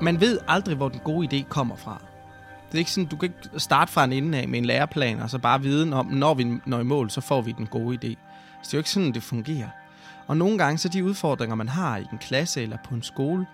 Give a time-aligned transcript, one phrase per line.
[0.00, 2.02] man ved aldrig, hvor den gode idé kommer fra.
[2.68, 5.20] Det er ikke sådan, du kan ikke starte fra en ende af med en læreplan,
[5.20, 7.96] og så bare viden om, når vi når i mål, så får vi den gode
[7.96, 8.16] idé.
[8.62, 9.68] Så det er jo ikke sådan, det fungerer.
[10.26, 13.46] Og nogle gange, så de udfordringer, man har i en klasse eller på en skole,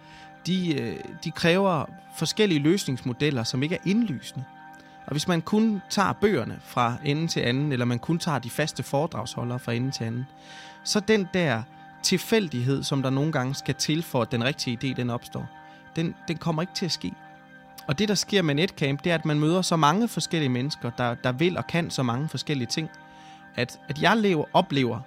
[0.47, 1.85] de, øh, de kræver
[2.17, 4.45] forskellige løsningsmodeller, som ikke er indlysende.
[5.07, 8.51] Og hvis man kun tager bøgerne fra ende til anden, eller man kun tager de
[8.51, 10.27] faste foredragsholdere fra ende til anden,
[10.85, 11.63] så den der
[12.03, 15.49] tilfældighed, som der nogle gange skal til for, at den rigtige idé den opstår,
[15.97, 17.13] den, den kommer ikke til at ske.
[17.87, 20.91] Og det, der sker med Netcamp, det er, at man møder så mange forskellige mennesker,
[20.99, 22.89] der, der vil og kan så mange forskellige ting,
[23.55, 25.01] at, at jeg lever, oplever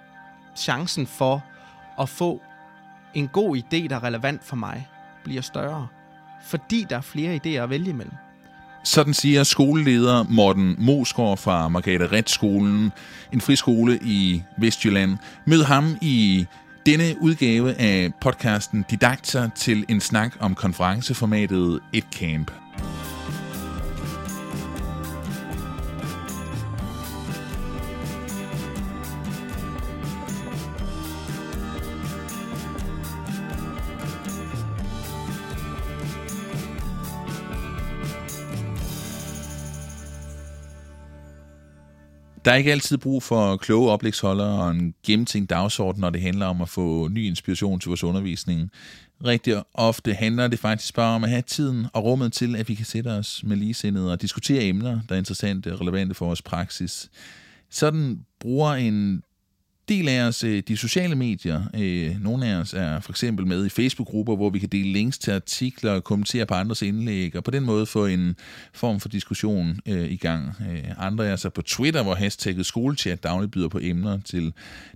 [0.56, 1.44] chancen for
[2.00, 2.40] at få
[3.14, 4.88] en god idé, der er relevant for mig,
[5.24, 5.88] bliver større.
[6.44, 8.14] Fordi der er flere idéer at vælge imellem.
[8.84, 12.92] Sådan siger skoleleder Morten Mosgaard fra Margrethe Ret skolen,
[13.32, 15.18] en friskole i Vestjylland.
[15.46, 16.46] Mød ham i
[16.86, 22.50] denne udgave af podcasten Didakter til en snak om konferenceformatet Et Camp.
[42.46, 46.46] Der er ikke altid brug for kloge oplægsholdere og en gennemtænkt dagsorden, når det handler
[46.46, 48.70] om at få ny inspiration til vores undervisning.
[49.24, 52.74] Rigtig ofte handler det faktisk bare om at have tiden og rummet til, at vi
[52.74, 56.42] kan sætte os med ligesindede og diskutere emner, der er interessante og relevante for vores
[56.42, 57.10] praksis.
[57.70, 59.22] Sådan bruger en
[59.88, 61.62] del af os øh, de sociale medier.
[61.74, 65.18] Øh, nogle af os er for eksempel med i Facebook-grupper, hvor vi kan dele links
[65.18, 68.36] til artikler og kommentere på andres indlæg, og på den måde få en
[68.72, 70.54] form for diskussion øh, i gang.
[70.98, 74.52] Andre er så på Twitter, hvor hashtagget skolechat dagligt byder på emner til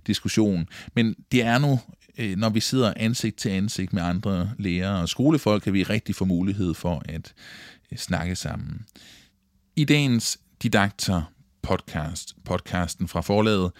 [0.07, 0.67] diskussion.
[0.95, 1.79] Men det er nu
[2.37, 6.25] når vi sidder ansigt til ansigt med andre lærere og skolefolk, kan vi rigtig få
[6.25, 7.33] mulighed for at
[7.95, 8.85] snakke sammen.
[9.75, 13.71] I dagens Didakter podcast, podcasten fra forlaget,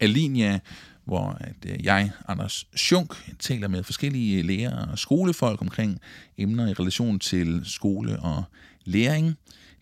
[0.00, 0.58] Alinia,
[1.04, 6.00] hvor at øh, jeg, Anders Schunk, taler med forskellige lærere og skolefolk omkring
[6.38, 8.44] emner i relation til skole og
[8.84, 9.34] læring.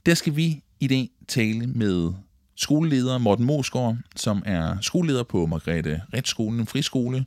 [0.06, 2.12] Der skal vi i dag tale med
[2.56, 7.26] skoleleder Morten Mosgaard, som er skoleleder på Margrethe Retsskolen, en friskole.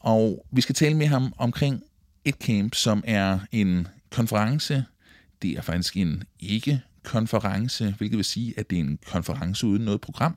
[0.00, 1.82] Og vi skal tale med ham omkring
[2.24, 4.84] et camp, som er en konference.
[5.42, 6.22] Det er faktisk en
[7.02, 10.36] konference, hvilket vil sige, at det er en konference uden noget program.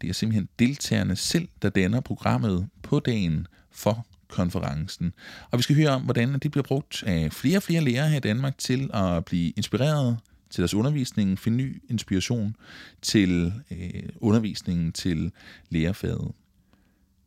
[0.00, 5.12] Det er simpelthen deltagerne selv, der danner programmet på dagen for konferencen.
[5.50, 8.16] Og vi skal høre om, hvordan det bliver brugt af flere og flere lærere her
[8.16, 10.18] i Danmark til at blive inspireret
[10.50, 12.56] til deres undervisning, finde ny inspiration
[13.02, 15.32] til øh, undervisningen til
[15.70, 16.32] lærerfaget.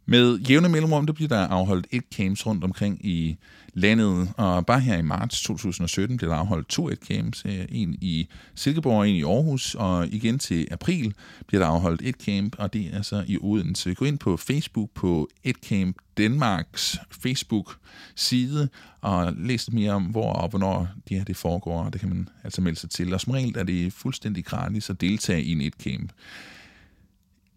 [0.06, 3.38] Med jævne mellemrum, der bliver der afholdt et camps rundt omkring i
[3.74, 7.98] landet, og bare her i marts 2017 bliver der afholdt to et camps, øh, en
[8.02, 11.14] i Silkeborg og en i Aarhus, og igen til april
[11.48, 13.94] bliver der afholdt et camp, og det er så i Odense.
[13.94, 18.70] Gå ind på Facebook på et camp Danmarks Facebook-side,
[19.02, 22.10] og læs lidt mere om, hvor og hvornår det her det foregår, og det kan
[22.10, 23.14] man altså melde sig til.
[23.14, 26.12] Og som regel er det fuldstændig gratis at deltage i en et camp.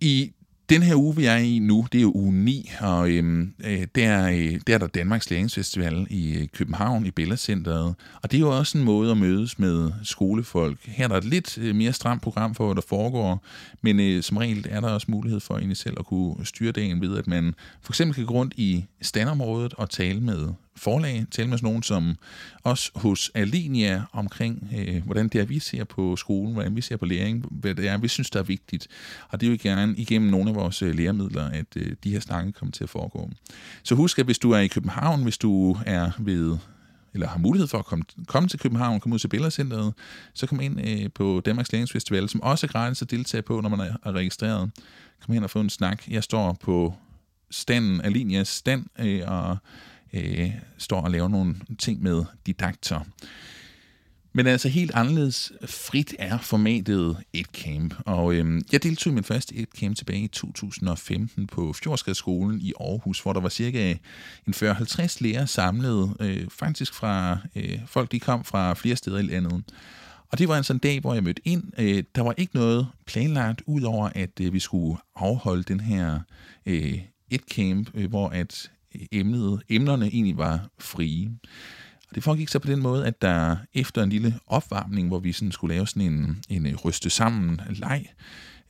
[0.00, 0.32] I
[0.68, 3.76] den her uge, vi er i nu, det er jo uge 9, og øhm, der,
[3.76, 7.94] øh, der øh, er der Danmarks Læringsfestival i øh, København, i Bella Centeret.
[8.22, 10.78] Og det er jo også en måde at mødes med skolefolk.
[10.84, 13.44] Her er der et lidt øh, mere stramt program for, hvad der foregår,
[13.82, 17.00] men øh, som regel er der også mulighed for egentlig selv at kunne styre dagen
[17.00, 21.48] ved, at man for eksempel kan gå rundt i standområdet og tale med forlag, tale
[21.48, 22.16] med nogen som
[22.64, 26.96] os hos Alinia omkring, øh, hvordan det er, vi ser på skolen, hvordan vi ser
[26.96, 28.88] på læring, hvad det er, vi synes, der er vigtigt.
[29.28, 32.20] Og det er jo gerne igennem nogle af vores øh, læremidler, at øh, de her
[32.20, 33.30] snakke kommer til at foregå.
[33.82, 36.56] Så husk, at hvis du er i København, hvis du er ved
[37.14, 39.94] eller har mulighed for at komme, komme til København, komme ud til Billedcenteret,
[40.34, 43.68] så kom ind øh, på Danmarks Læringsfestival, som også er gratis at deltage på, når
[43.68, 44.70] man er, er registreret.
[45.26, 46.08] Kom hen og få en snak.
[46.08, 46.94] Jeg står på
[47.50, 49.56] standen, Alinias stand, øh, og
[50.12, 53.00] øh, står og laver nogle ting med didakter.
[54.32, 57.94] Men altså helt anderledes frit er formatet et camp.
[58.06, 62.72] Og øhm, jeg deltog i min første et camp tilbage i 2015 på Fjordskadsskolen i
[62.80, 63.94] Aarhus, hvor der var cirka
[64.46, 69.22] en 40-50 lærere samlet, øh, faktisk fra øh, folk, de kom fra flere steder i
[69.22, 69.64] landet.
[70.28, 71.72] Og det var altså en dag, hvor jeg mødte ind.
[71.78, 76.20] Øh, der var ikke noget planlagt, udover at øh, vi skulle afholde den her
[76.66, 76.98] øh,
[77.30, 78.70] et camp, øh, hvor at
[79.12, 81.30] emnet, emnerne egentlig var frie.
[82.08, 85.32] Og det foregik så på den måde, at der efter en lille opvarmning, hvor vi
[85.32, 88.06] sådan skulle lave sådan en, en øh, ryste sammen leg,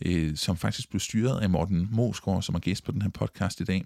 [0.06, 3.60] øh, som faktisk blev styret af Morten Mosgaard, som er gæst på den her podcast
[3.60, 3.84] i dag.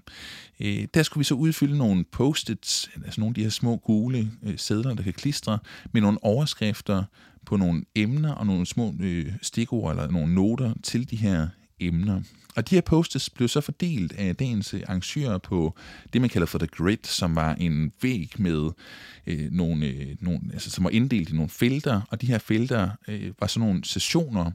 [0.60, 4.30] Øh, der skulle vi så udfylde nogle post-its, altså nogle af de her små gule
[4.42, 5.58] øh, sædler, der kan klistre,
[5.92, 7.04] med nogle overskrifter
[7.46, 11.48] på nogle emner og nogle små øh, stikord eller nogle noter til de her
[11.88, 12.20] emner.
[12.56, 15.74] Og de her posts blev så fordelt af dagens øh, arrangører på
[16.12, 18.70] det, man kalder for The Grid, som var en væg med
[19.26, 22.90] øh, nogle, øh, nogle, altså, som var inddelt i nogle felter, og de her felter
[23.08, 24.50] øh, var sådan nogle sessioner.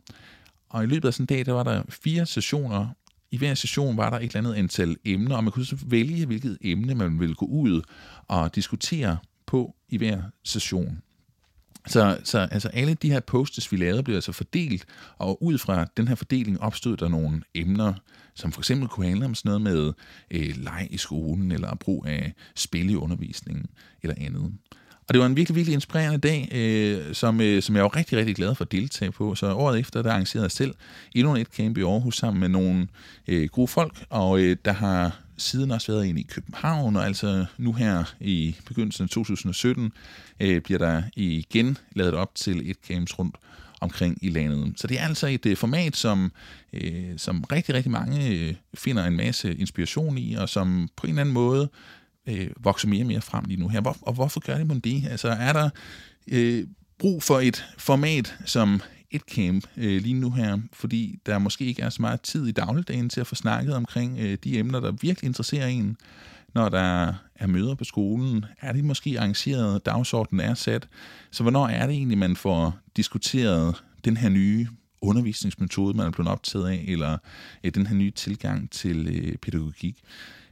[0.69, 2.87] Og i løbet af sådan en dag, der var der fire sessioner.
[3.31, 6.25] I hver session var der et eller andet antal emner, og man kunne så vælge,
[6.25, 7.81] hvilket emne man ville gå ud
[8.27, 11.01] og diskutere på i hver session.
[11.87, 14.85] Så, så altså alle de her posts, vi lavede, blev altså fordelt,
[15.17, 17.93] og ud fra den her fordeling opstod der nogle emner,
[18.33, 19.93] som for eksempel kunne handle om sådan noget med
[20.31, 23.65] øh, leg i skolen, eller brug af spil i undervisningen,
[24.03, 24.53] eller andet.
[25.07, 28.17] Og det var en virkelig, virkelig inspirerende dag, øh, som, øh, som jeg var rigtig,
[28.17, 29.35] rigtig glad for at deltage på.
[29.35, 30.75] Så året efter, der arrangerede jeg selv
[31.15, 32.87] endnu et camp i Aarhus sammen med nogle
[33.27, 37.45] øh, gode folk, og øh, der har siden også været en i København, og altså
[37.57, 39.91] nu her i begyndelsen af 2017
[40.39, 43.35] øh, bliver der igen lavet op til et camps rundt
[43.81, 44.73] omkring i landet.
[44.79, 46.31] Så det er altså et øh, format, som,
[46.73, 51.09] øh, som rigtig, rigtig mange øh, finder en masse inspiration i, og som på en
[51.09, 51.69] eller anden måde
[52.27, 53.81] øh, vokser mere og mere frem lige nu her.
[53.81, 55.07] Hvor, og hvorfor gør det man det?
[55.09, 55.69] Altså er der
[56.27, 56.67] øh,
[56.99, 58.81] brug for et format, som
[59.11, 62.51] et camp øh, lige nu her, fordi der måske ikke er så meget tid i
[62.51, 65.97] dagligdagen til at få snakket omkring øh, de emner, der virkelig interesserer en.
[66.55, 70.87] Når der er møder på skolen, er det måske arrangeret, dagsordenen er sat.
[71.31, 74.67] Så hvornår er det egentlig, man får diskuteret den her nye
[75.01, 77.17] undervisningsmetode, man er blevet optaget af, eller
[77.63, 80.03] øh, den her nye tilgang til øh, pædagogik?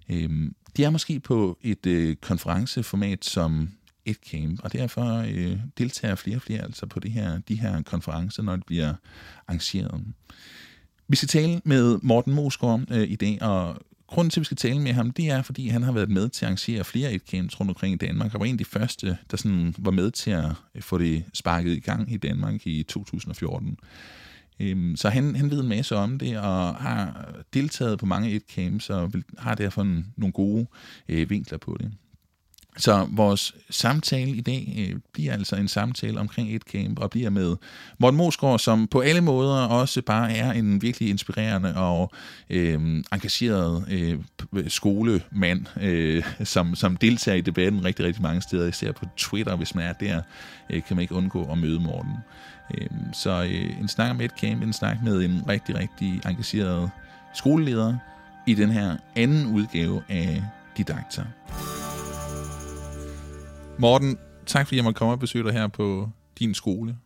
[0.09, 3.69] Øh, de er måske på et øh, konferenceformat, som
[4.05, 7.81] et camp, og derfor øh, deltager flere og flere altså på det her, de her
[7.81, 8.93] konferencer, når det bliver
[9.47, 10.01] arrangeret.
[11.07, 13.77] Vi skal tale med Morten Mosgaard øh, i dag, og
[14.07, 16.29] grunden til, at vi skal tale med ham, det er, fordi han har været med
[16.29, 18.65] til at arrangere flere et camps rundt omkring i Danmark, og var en af de
[18.65, 22.67] første, der sådan var med til at øh, få det sparket i gang i Danmark
[22.67, 23.77] i 2014.
[24.59, 28.43] Øhm, så han, han ved en masse om det, og har deltaget på mange et
[28.55, 30.67] camps, og har derfor en, nogle gode
[31.09, 31.91] øh, vinkler på det.
[32.77, 37.29] Så vores samtale i dag øh, bliver altså en samtale omkring et camp, og bliver
[37.29, 37.55] med
[37.97, 42.11] Morten Mosgaard, som på alle måder også bare er en virkelig inspirerende og
[42.49, 44.19] øh, engageret øh,
[44.67, 49.75] skolemand, øh, som, som deltager i debatten rigtig, rigtig mange steder, især på Twitter, hvis
[49.75, 50.21] man er der,
[50.69, 52.13] øh, kan man ikke undgå at møde Morten.
[52.77, 56.89] Øh, så øh, en snak om et camp, en snak med en rigtig, rigtig engageret
[57.33, 57.97] skoleleder
[58.47, 60.43] i den her anden udgave af
[60.77, 61.23] Didakter.
[63.79, 66.97] Morten, tak fordi jeg måtte komme og besøge dig her på din skole.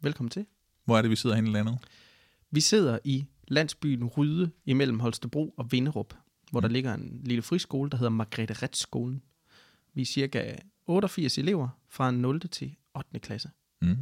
[0.00, 0.46] Velkommen til.
[0.84, 1.78] Hvor er det, vi sidder henne i landet?
[2.50, 6.14] Vi sidder i landsbyen Ryde imellem Holstebro og Vinderup,
[6.50, 6.62] hvor mm.
[6.62, 9.22] der ligger en lille friskole, der hedder Margrethe Retsskolen.
[9.94, 10.54] Vi er cirka
[10.86, 12.40] 88 elever fra 0.
[12.40, 13.18] til 8.
[13.18, 13.50] klasse.
[13.82, 13.96] Mm.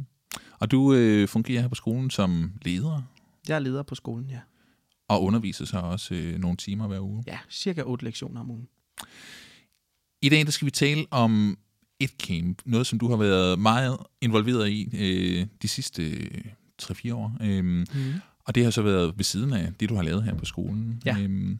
[0.59, 3.01] Og du øh, fungerer her på skolen som leder?
[3.47, 4.39] Jeg er leder på skolen, ja.
[5.07, 7.23] Og underviser så også øh, nogle timer hver uge?
[7.27, 8.67] Ja, cirka 8 lektioner om ugen.
[10.21, 11.57] I dag der skal vi tale om
[11.99, 16.29] et camp, noget som du har været meget involveret i øh, de sidste
[16.81, 17.37] 3-4 år.
[17.41, 18.13] Øhm, mm.
[18.45, 21.01] Og det har så været ved siden af det, du har lavet her på skolen.
[21.05, 21.17] Ja.
[21.19, 21.59] Øhm,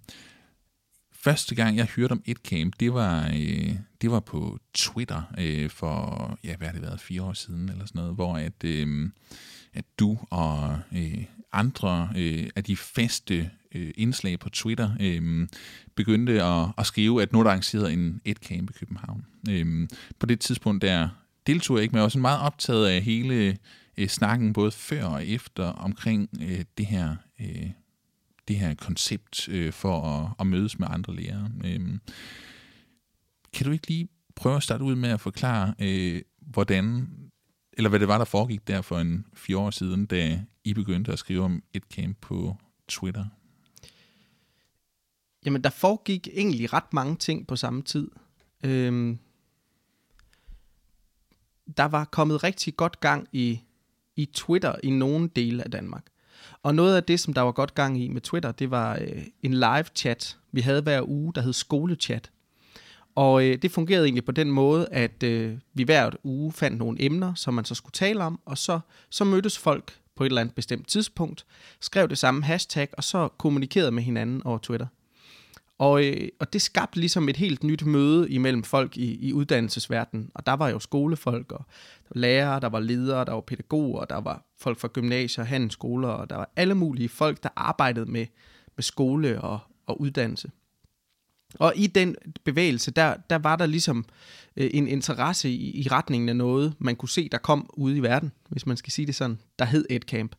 [1.12, 5.70] første gang, jeg hørte om et camp, det var, øh, det var på Twitter øh,
[5.70, 9.10] for, ja, hvad har det været, fire år siden eller sådan noget, hvor at, øh,
[9.74, 15.48] at du og øh, andre øh, af de faste øh, indslag på Twitter øh,
[15.96, 19.26] begyndte at, at skrive, at nu er der arrangeret en et camp i København.
[19.50, 19.88] Øh,
[20.20, 21.10] på det tidspunkt der
[21.48, 23.58] deltog jeg ikke, men jeg var sådan meget optaget af hele
[23.98, 27.70] øh, snakken, både før og efter, omkring øh, det her øh,
[28.48, 31.52] det her koncept øh, for at, at mødes med andre lærere.
[31.66, 32.00] Øh,
[33.54, 37.10] kan du ikke lige prøve at starte ud med at forklare, øh, hvordan,
[37.74, 41.12] eller hvad det var, der foregik der for en fire år siden, da I begyndte
[41.12, 42.58] at skrive om et camp på
[42.88, 43.26] Twitter?
[45.48, 48.08] Jamen, der foregik egentlig ret mange ting på samme tid.
[48.64, 49.20] Øhm,
[51.78, 53.62] der var kommet rigtig godt gang i,
[54.16, 56.06] i Twitter i nogle dele af Danmark.
[56.64, 59.26] Og noget af det, som der var godt gang i med Twitter, det var øh,
[59.44, 62.32] en live chat, vi havde hver uge, der hed skolechat.
[63.16, 67.04] Og øh, det fungerede egentlig på den måde, at øh, vi hver uge fandt nogle
[67.04, 70.42] emner, som man så skulle tale om, og så, så mødtes folk på et eller
[70.42, 71.46] andet bestemt tidspunkt,
[71.80, 74.88] skrev det samme hashtag, og så kommunikerede med hinanden over Twitter.
[75.80, 80.32] Og, øh, og det skabte ligesom et helt nyt møde imellem folk i, i uddannelsesverdenen.
[80.34, 81.66] Og der var jo skolefolk, og
[82.04, 86.10] der var lærere, der var ledere, der var pædagoger, der var folk fra gymnasier, handelsskoler,
[86.10, 88.26] og der var alle mulige folk, der arbejdede med,
[88.76, 90.52] med skole og, og uddannelse.
[91.56, 94.06] Og i den bevægelse, der, der var der ligesom
[94.58, 98.04] øh, en interesse i, i retningen af noget, man kunne se, der kom ude i
[98.04, 100.36] verden, hvis man skal sige det sådan, der hed EdCamp.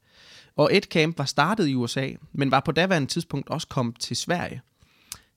[0.56, 4.60] Og EdCamp var startet i USA, men var på daværende tidspunkt også kommet til Sverige.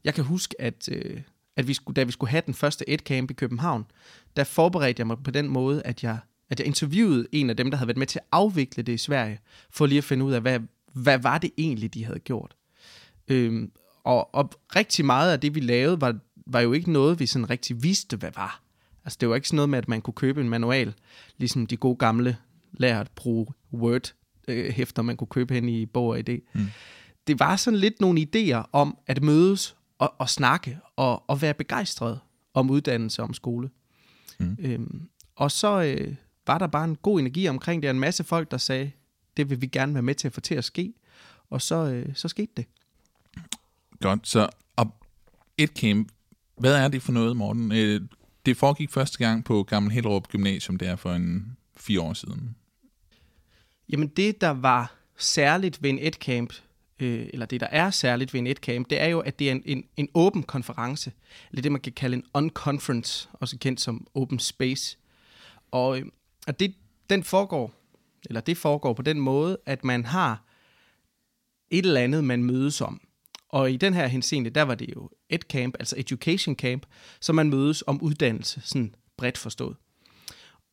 [0.04, 1.22] Jeg kan huske, at, øh,
[1.56, 3.86] at vi skulle, da vi skulle have den første EdCamp i København,
[4.36, 6.18] der forberedte jeg mig på den måde, at jeg,
[6.50, 8.98] at jeg interviewede en af dem, der havde været med til at afvikle det i
[8.98, 9.40] Sverige,
[9.70, 10.60] for lige at finde ud af, hvad,
[10.94, 12.56] hvad var det egentlig, de havde gjort.
[13.28, 13.72] Øhm,
[14.04, 16.16] og, og rigtig meget af det, vi lavede, var,
[16.46, 18.62] var jo ikke noget, vi sådan rigtig vidste, hvad var.
[19.06, 20.94] Altså, det var ikke sådan noget med, at man kunne købe en manual,
[21.38, 22.38] ligesom de gode gamle
[22.72, 26.52] lærte at bruge Word-hæfter, man kunne købe hen i Bog og idé.
[26.54, 26.68] Mm.
[27.28, 31.54] Det var sådan lidt nogle idéer om at mødes og, og snakke og, og være
[31.54, 32.20] begejstret
[32.54, 33.70] om uddannelse om skole.
[34.40, 34.58] Mm.
[34.60, 36.16] Øhm, og så øh,
[36.48, 38.92] var der bare en god energi omkring det, og en masse folk, der sagde,
[39.38, 40.94] det vil vi gerne være med til at få til at ske.
[41.50, 42.66] Og så, øh, så skete det.
[44.00, 44.96] Godt, så og
[45.58, 46.12] et camp,
[46.58, 47.72] hvad er det for noget, Morten?
[47.72, 48.02] Øh,
[48.46, 52.56] det foregik første gang på Gammel Hellerup Gymnasium, der for en fire år siden.
[53.90, 56.54] Jamen det, der var særligt ved en EdCamp,
[57.02, 59.52] øh, eller det, der er særligt ved en EdCamp, det er jo, at det er
[59.52, 61.12] en, en, en åben konference,
[61.52, 64.98] eller det, man kan kalde en unconference, også kendt som open space.
[65.72, 66.06] Og, øh,
[66.48, 66.76] og det,
[67.10, 67.74] den foregår,
[68.26, 70.44] eller det foregår på den måde, at man har
[71.70, 73.02] et eller andet, man mødes om.
[73.50, 76.86] Og i den her henseende, der var det jo et camp, altså education camp,
[77.20, 79.78] så man mødes om uddannelse, sådan bredt forstået.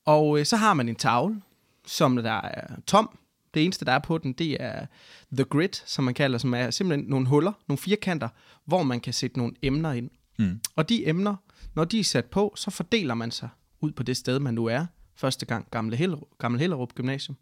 [0.05, 1.43] Og øh, så har man en tavle,
[1.87, 3.19] som der er tom.
[3.59, 4.87] Det eneste, der er på den, det er
[5.33, 8.29] the grid, som man kalder, som er simpelthen nogle huller, nogle firkanter,
[8.65, 10.11] hvor man kan sætte nogle emner ind.
[10.39, 10.61] Mm.
[10.77, 11.37] Og de emner,
[11.75, 13.49] når de er sat på, så fordeler man sig
[13.81, 14.87] ud på det sted, man nu er.
[15.17, 17.37] Første gang Gamle Hellerup, Gamle Hellerup Gymnasium.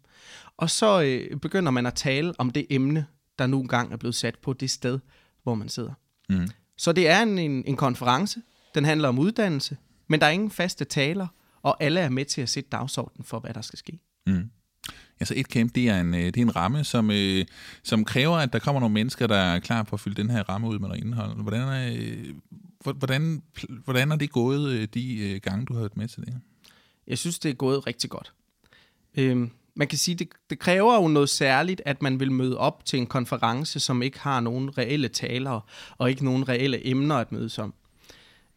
[0.57, 3.05] Og så øh, begynder man at tale om det emne,
[3.39, 4.99] der nu engang er blevet sat på det sted,
[5.43, 5.93] hvor man sidder.
[6.29, 6.47] Mm.
[6.77, 8.41] Så det er en, en, en konference,
[8.75, 11.27] den handler om uddannelse, men der er ingen faste taler,
[11.61, 13.99] og alle er med til at sætte dagsordenen for, hvad der skal ske.
[14.27, 14.49] Mm.
[15.19, 17.45] Altså et camp, det er en, øh, det er en ramme, som, øh,
[17.83, 20.43] som kræver, at der kommer nogle mennesker, der er klar på at fylde den her
[20.49, 21.41] ramme ud med noget indhold.
[21.41, 22.35] Hvordan er, øh,
[22.95, 23.41] hvordan,
[23.83, 26.33] hvordan er det gået øh, de øh, gange, du har været med til det?
[27.07, 28.33] Jeg synes, det er gået rigtig godt.
[29.17, 32.85] Øhm, man kan sige, det, det kræver jo noget særligt, at man vil møde op
[32.85, 35.61] til en konference, som ikke har nogen reelle talere,
[35.97, 37.73] og ikke nogen reelle emner at mødes om.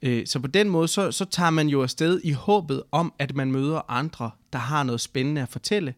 [0.02, 3.35] Øh, så på den måde, så, så tager man jo afsted i håbet om, at
[3.35, 5.95] man møder andre, der har noget spændende at fortælle,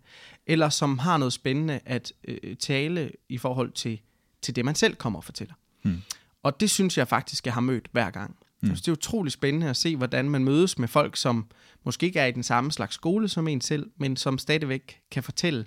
[0.47, 4.01] eller som har noget spændende at øh, tale i forhold til,
[4.43, 5.55] til det, man selv kommer og fortæller.
[5.83, 6.03] Hmm.
[6.43, 8.37] Og det synes jeg faktisk, jeg har mødt hver gang.
[8.63, 8.69] Mm.
[8.69, 11.47] det er utrolig spændende at se, hvordan man mødes med folk, som
[11.85, 15.23] måske ikke er i den samme slags skole som en selv, men som stadigvæk kan
[15.23, 15.67] fortælle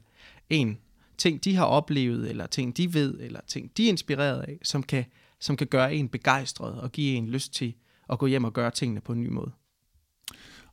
[0.49, 0.77] en
[1.17, 4.83] ting, de har oplevet, eller ting, de ved, eller ting, de er inspireret af, som
[4.83, 5.05] kan,
[5.39, 7.73] som kan gøre en begejstret og give en lyst til
[8.09, 9.51] at gå hjem og gøre tingene på en ny måde.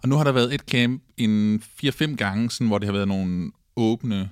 [0.03, 3.09] Og nu har der været et camp en 4-5 gange, sådan, hvor det har været
[3.09, 4.31] nogle åbne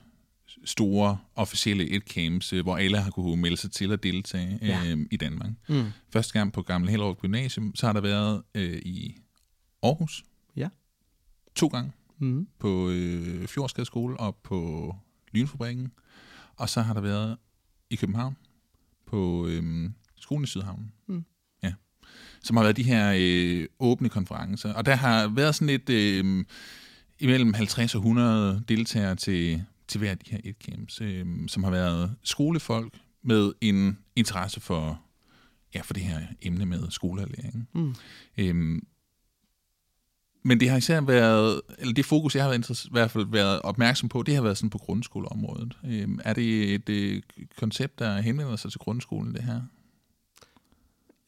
[0.64, 4.82] store officielle et-camps, øh, hvor alle har kunne melde sig til at deltage ja.
[4.87, 5.50] øh, i Danmark.
[5.68, 5.85] Mm.
[6.12, 9.16] Første gang på Gamle Hellerup Gymnasium, så har der været øh, i
[9.82, 10.25] Aarhus.
[10.56, 10.68] Ja.
[11.54, 11.92] To gange.
[12.18, 12.49] Mm.
[12.59, 14.94] På øh, Fjordskade og på
[15.32, 15.92] Lynfabrikken.
[16.56, 17.37] Og så har der været
[17.90, 18.37] i København
[19.06, 20.92] på øh, skolen i Sydhavnen.
[21.06, 21.25] Mm.
[21.62, 21.73] Ja.
[22.42, 24.73] Som har været de her øh, åbne konferencer.
[24.73, 25.90] Og der har været sådan lidt...
[25.90, 26.44] Øh,
[27.21, 31.65] imellem 50 og 100 deltagere til til hver af de her et camps, øh, som
[31.65, 35.00] har været skolefolk med en interesse for,
[35.75, 37.69] ja, for det her emne med skolelæring.
[37.75, 37.95] Mm.
[38.39, 38.87] Øhm,
[40.43, 43.62] men det har især været, eller det fokus, jeg har været, i hvert fald været
[43.62, 45.79] opmærksom på, det har været sådan på grundskoleområdet.
[45.85, 49.61] Øhm, er det et, et øh, koncept, der henvender sig til grundskolen, det her?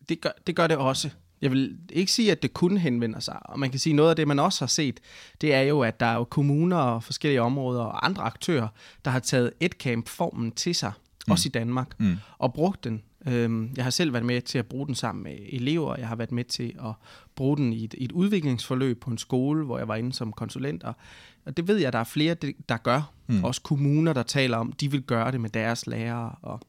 [0.08, 1.10] Det gør, det gør det også
[1.42, 3.38] jeg vil ikke sige, at det kun henvender sig.
[3.42, 5.00] Og man kan sige, noget af det, man også har set,
[5.40, 8.68] det er jo, at der er jo kommuner og forskellige områder og andre aktører,
[9.04, 10.92] der har taget et camp formen til sig,
[11.26, 11.30] mm.
[11.30, 12.16] også i Danmark, mm.
[12.38, 13.02] og brugt den.
[13.26, 15.96] Øhm, jeg har selv været med til at bruge den sammen med elever.
[15.96, 16.92] Jeg har været med til at
[17.34, 20.32] bruge den i et, i et udviklingsforløb på en skole, hvor jeg var inde som
[20.32, 20.84] konsulent.
[20.84, 22.34] Og det ved jeg, at der er flere,
[22.68, 23.12] der gør.
[23.26, 23.44] Mm.
[23.44, 26.34] Også kommuner, der taler om, de vil gøre det med deres lærere.
[26.42, 26.60] Og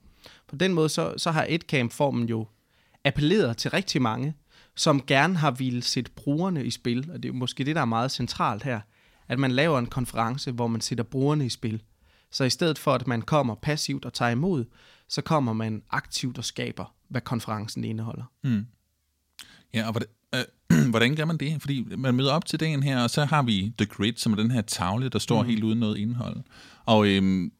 [0.47, 2.47] på den måde, så, så har et camp formen jo
[3.05, 4.33] appelleret til rigtig mange,
[4.75, 7.85] som gerne har ville sætte brugerne i spil, og det er måske det, der er
[7.85, 8.79] meget centralt her,
[9.27, 11.81] at man laver en konference, hvor man sætter brugerne i spil.
[12.31, 14.65] Så i stedet for, at man kommer passivt og tager imod,
[15.07, 18.23] så kommer man aktivt og skaber hvad konferencen indeholder.
[18.43, 18.65] Mm.
[19.73, 21.61] Ja, og hvordan, øh, hvordan gør man det?
[21.61, 24.35] Fordi man møder op til dagen her, og så har vi The Grid, som er
[24.35, 25.49] den her tavle, der står mm.
[25.49, 26.37] helt uden noget indhold.
[26.85, 27.51] Og øhm,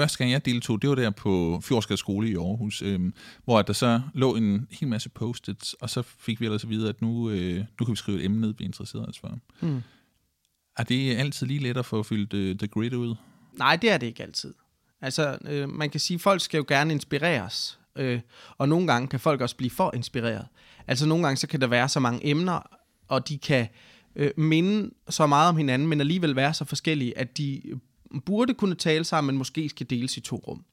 [0.00, 3.14] første gang jeg deltog, det var der på Fjordskade skole i Aarhus, øhm,
[3.44, 6.88] hvor der så lå en hel masse post-its, og så fik vi ellers at vide,
[6.88, 9.38] at nu, øh, nu kan vi skrive et emne ned, vi interesserer os for.
[9.60, 9.82] Mm.
[10.78, 13.14] Er det altid lige let at få fyldt uh, The Grid ud?
[13.58, 14.54] Nej, det er det ikke altid.
[15.00, 18.20] Altså, øh, man kan sige, at folk skal jo gerne inspireres, øh,
[18.58, 20.46] og nogle gange kan folk også blive for inspireret.
[20.86, 22.60] Altså, nogle gange så kan der være så mange emner,
[23.08, 23.68] og de kan
[24.16, 27.62] øh, minde så meget om hinanden, men alligevel være så forskellige, at de
[28.26, 30.64] burde kunne tale sammen, men måske skal deles i to rum.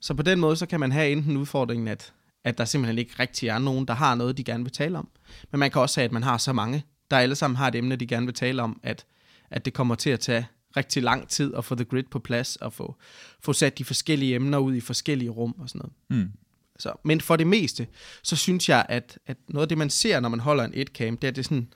[0.00, 2.12] Så på den måde, så kan man have enten udfordringen, at,
[2.44, 5.08] at der simpelthen ikke rigtig er nogen, der har noget, de gerne vil tale om.
[5.50, 7.74] Men man kan også have, at man har så mange, der alle sammen har et
[7.74, 9.06] emne, de gerne vil tale om, at,
[9.50, 12.56] at det kommer til at tage rigtig lang tid at få The Grid på plads,
[12.56, 12.96] og få,
[13.40, 16.22] få sat de forskellige emner ud i forskellige rum og sådan noget.
[16.24, 16.32] Mm.
[16.78, 17.86] Så, men for det meste,
[18.22, 20.88] så synes jeg, at, at noget af det, man ser, når man holder en et
[20.88, 21.68] camp, det er, det sådan,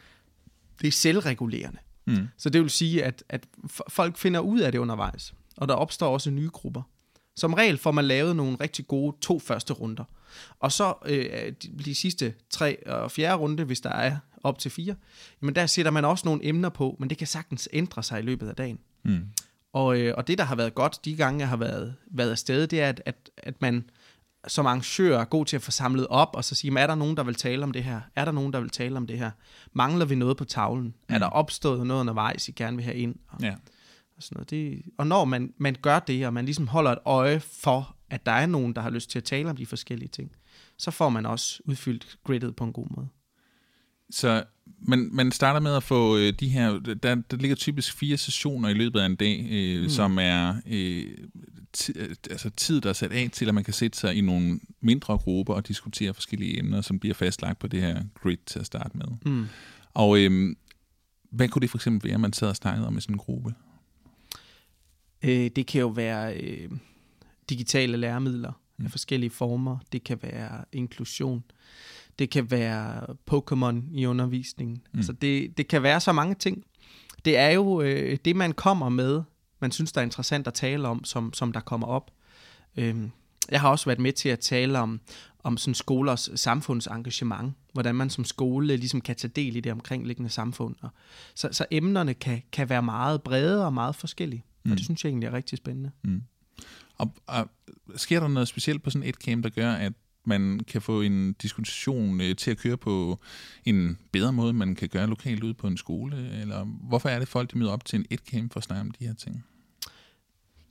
[0.81, 1.79] det er selvregulerende.
[2.07, 2.29] Mm.
[2.37, 3.47] Så det vil sige, at, at
[3.89, 6.83] folk finder ud af det undervejs, og der opstår også nye grupper.
[7.37, 10.05] Som regel får man lavet nogle rigtig gode to første runder.
[10.61, 14.71] Og så øh, de, de sidste tre og fjerde runde, hvis der er op til
[14.71, 14.95] fire,
[15.43, 18.23] jamen der sætter man også nogle emner på, men det kan sagtens ændre sig i
[18.23, 18.79] løbet af dagen.
[19.03, 19.29] Mm.
[19.73, 22.67] Og, øh, og det, der har været godt de gange, jeg har været, været afsted,
[22.67, 23.85] det er, at, at, at man
[24.47, 27.17] som arrangør er god til at få samlet op, og så sige, er der nogen,
[27.17, 28.01] der vil tale om det her?
[28.17, 29.31] Er der nogen, der vil tale om det her?
[29.73, 30.85] Mangler vi noget på tavlen?
[30.85, 31.15] Mm.
[31.15, 33.15] Er der opstået noget undervejs, I gerne vil have ind?
[33.29, 33.55] Og, ja.
[34.17, 34.51] og, sådan noget.
[34.51, 38.27] Det, og når man, man gør det, og man ligesom holder et øje for, at
[38.27, 40.33] der er nogen, der har lyst til at tale om de forskellige ting,
[40.79, 43.09] så får man også udfyldt gridet på en god måde.
[44.13, 44.45] Så
[44.79, 48.69] man, man starter med at få øh, de her, der, der ligger typisk fire sessioner
[48.69, 49.89] i løbet af en dag, øh, mm.
[49.89, 51.07] som er øh,
[51.73, 54.21] ti, øh, altså tid, der er sat af til, at man kan sætte sig i
[54.21, 58.59] nogle mindre grupper og diskutere forskellige emner, som bliver fastlagt på det her grid til
[58.59, 59.07] at starte med.
[59.33, 59.47] Mm.
[59.95, 60.57] Og øh,
[61.31, 63.55] hvad kunne det for eksempel være, man sad og snakkede om i sådan en gruppe?
[65.23, 66.71] Øh, det kan jo være øh,
[67.51, 68.85] digitale læremidler mm.
[68.85, 69.79] af forskellige former.
[69.93, 71.45] Det kan være inklusion.
[72.19, 74.83] Det kan være Pokémon i undervisningen.
[74.93, 74.99] Mm.
[74.99, 76.65] Altså det, det kan være så mange ting.
[77.25, 79.23] Det er jo øh, det, man kommer med,
[79.61, 82.11] man synes, der er interessant at tale om, som, som der kommer op.
[82.77, 82.97] Øh,
[83.51, 85.01] jeg har også været med til at tale om,
[85.45, 90.31] om sådan skolers samfundsengagement, hvordan man som skole ligesom kan tage del i det omkringliggende
[90.31, 90.77] samfund.
[90.81, 90.91] Og
[91.35, 94.71] så, så emnerne kan, kan være meget brede og meget forskellige, mm.
[94.71, 95.91] og det synes jeg egentlig er rigtig spændende.
[96.05, 96.23] Mm.
[96.99, 97.49] Og, og
[97.97, 99.93] sker der noget specielt på sådan et camp, der gør, at
[100.25, 103.19] man kan få en diskussion øh, til at køre på
[103.65, 106.41] en bedre måde, man kan gøre lokalt ud på en skole?
[106.41, 108.81] Eller hvorfor er det folk, der møder op til en et camp for at snakke
[108.81, 109.45] om de her ting?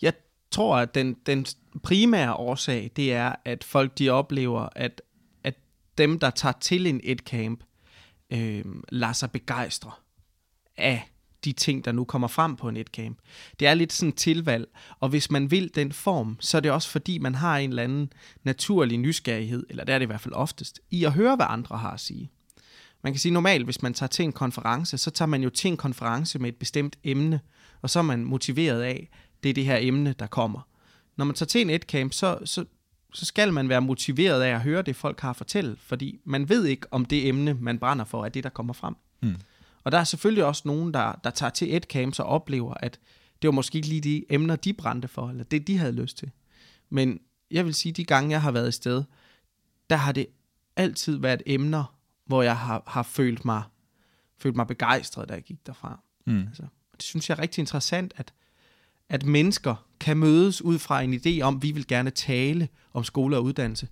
[0.02, 0.14] Jeg
[0.52, 1.46] tror, at den, den
[1.84, 5.02] primære årsag, det er, at folk de oplever, at,
[5.44, 5.56] at
[5.98, 7.64] dem, der tager til en et camp,
[8.34, 9.92] øh, lader sig begejstre
[10.78, 11.11] af
[11.46, 13.18] de ting, der nu kommer frem på en netcamp.
[13.60, 14.68] Det er lidt sådan tilvalg,
[15.00, 17.84] og hvis man vil den form, så er det også fordi, man har en eller
[17.84, 21.46] anden naturlig nysgerrighed, eller det er det i hvert fald oftest, i at høre, hvad
[21.50, 22.32] andre har at sige.
[23.04, 25.68] Man kan sige normalt, hvis man tager til en konference, så tager man jo til
[25.68, 27.40] en konference med et bestemt emne,
[27.82, 29.10] og så er man motiveret af,
[29.44, 30.68] det er det her emne, der kommer.
[31.16, 32.66] Når man tager til en etcamp, så, så,
[33.14, 36.50] så skal man være motiveret af at høre det, folk har at fortælle, fordi man
[36.50, 38.96] ved ikke, om det emne, man brænder for, er det, der kommer frem.
[39.22, 39.36] Mm.
[39.84, 43.00] Og der er selvfølgelig også nogen, der, der tager til et camp og oplever, at
[43.42, 46.18] det var måske ikke lige de emner, de brændte for, eller det, de havde lyst
[46.18, 46.32] til.
[46.90, 47.20] Men
[47.52, 49.04] jeg vil sige, de gange, jeg har været i sted,
[49.90, 50.28] der har det
[50.76, 53.64] altid været emner, hvor jeg har, har følt, mig,
[54.38, 56.00] følt mig begejstret, da jeg gik derfra.
[56.26, 56.48] Mm.
[56.48, 58.34] Altså, det synes jeg er rigtig interessant, at,
[59.10, 63.38] at mennesker kan mødes ud fra en idé om, vi vil gerne tale om skole
[63.38, 63.88] og uddannelse,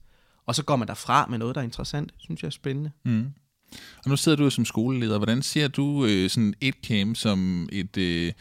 [0.45, 2.11] og så går man derfra med noget, der er interessant.
[2.13, 2.91] Det synes jeg er spændende.
[3.05, 3.33] Mm.
[4.03, 5.17] Og nu sidder du som skoleleder.
[5.17, 7.97] Hvordan ser du øh, sådan et camp som et...
[7.97, 8.31] Øh,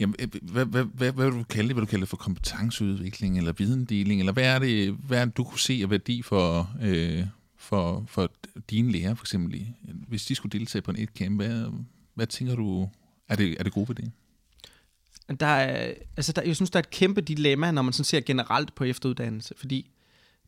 [0.00, 1.76] jamen, øh, hvad, hvad, hvad, hvad vil du kalde det?
[1.76, 4.20] Hvad du kalde det for kompetenceudvikling eller videndeling?
[4.20, 7.24] Eller hvad er det, hvad er det du kunne se af værdi for, øh,
[7.56, 8.30] for, for
[8.70, 9.66] dine lærere, for eksempel?
[10.08, 11.64] Hvis de skulle deltage på en et camp, hvad,
[12.14, 12.88] hvad tænker du,
[13.28, 14.10] er det, er det gode ved det?
[15.40, 18.20] Der er, altså der, jeg synes, der er et kæmpe dilemma, når man sådan ser
[18.20, 19.90] generelt på efteruddannelse, fordi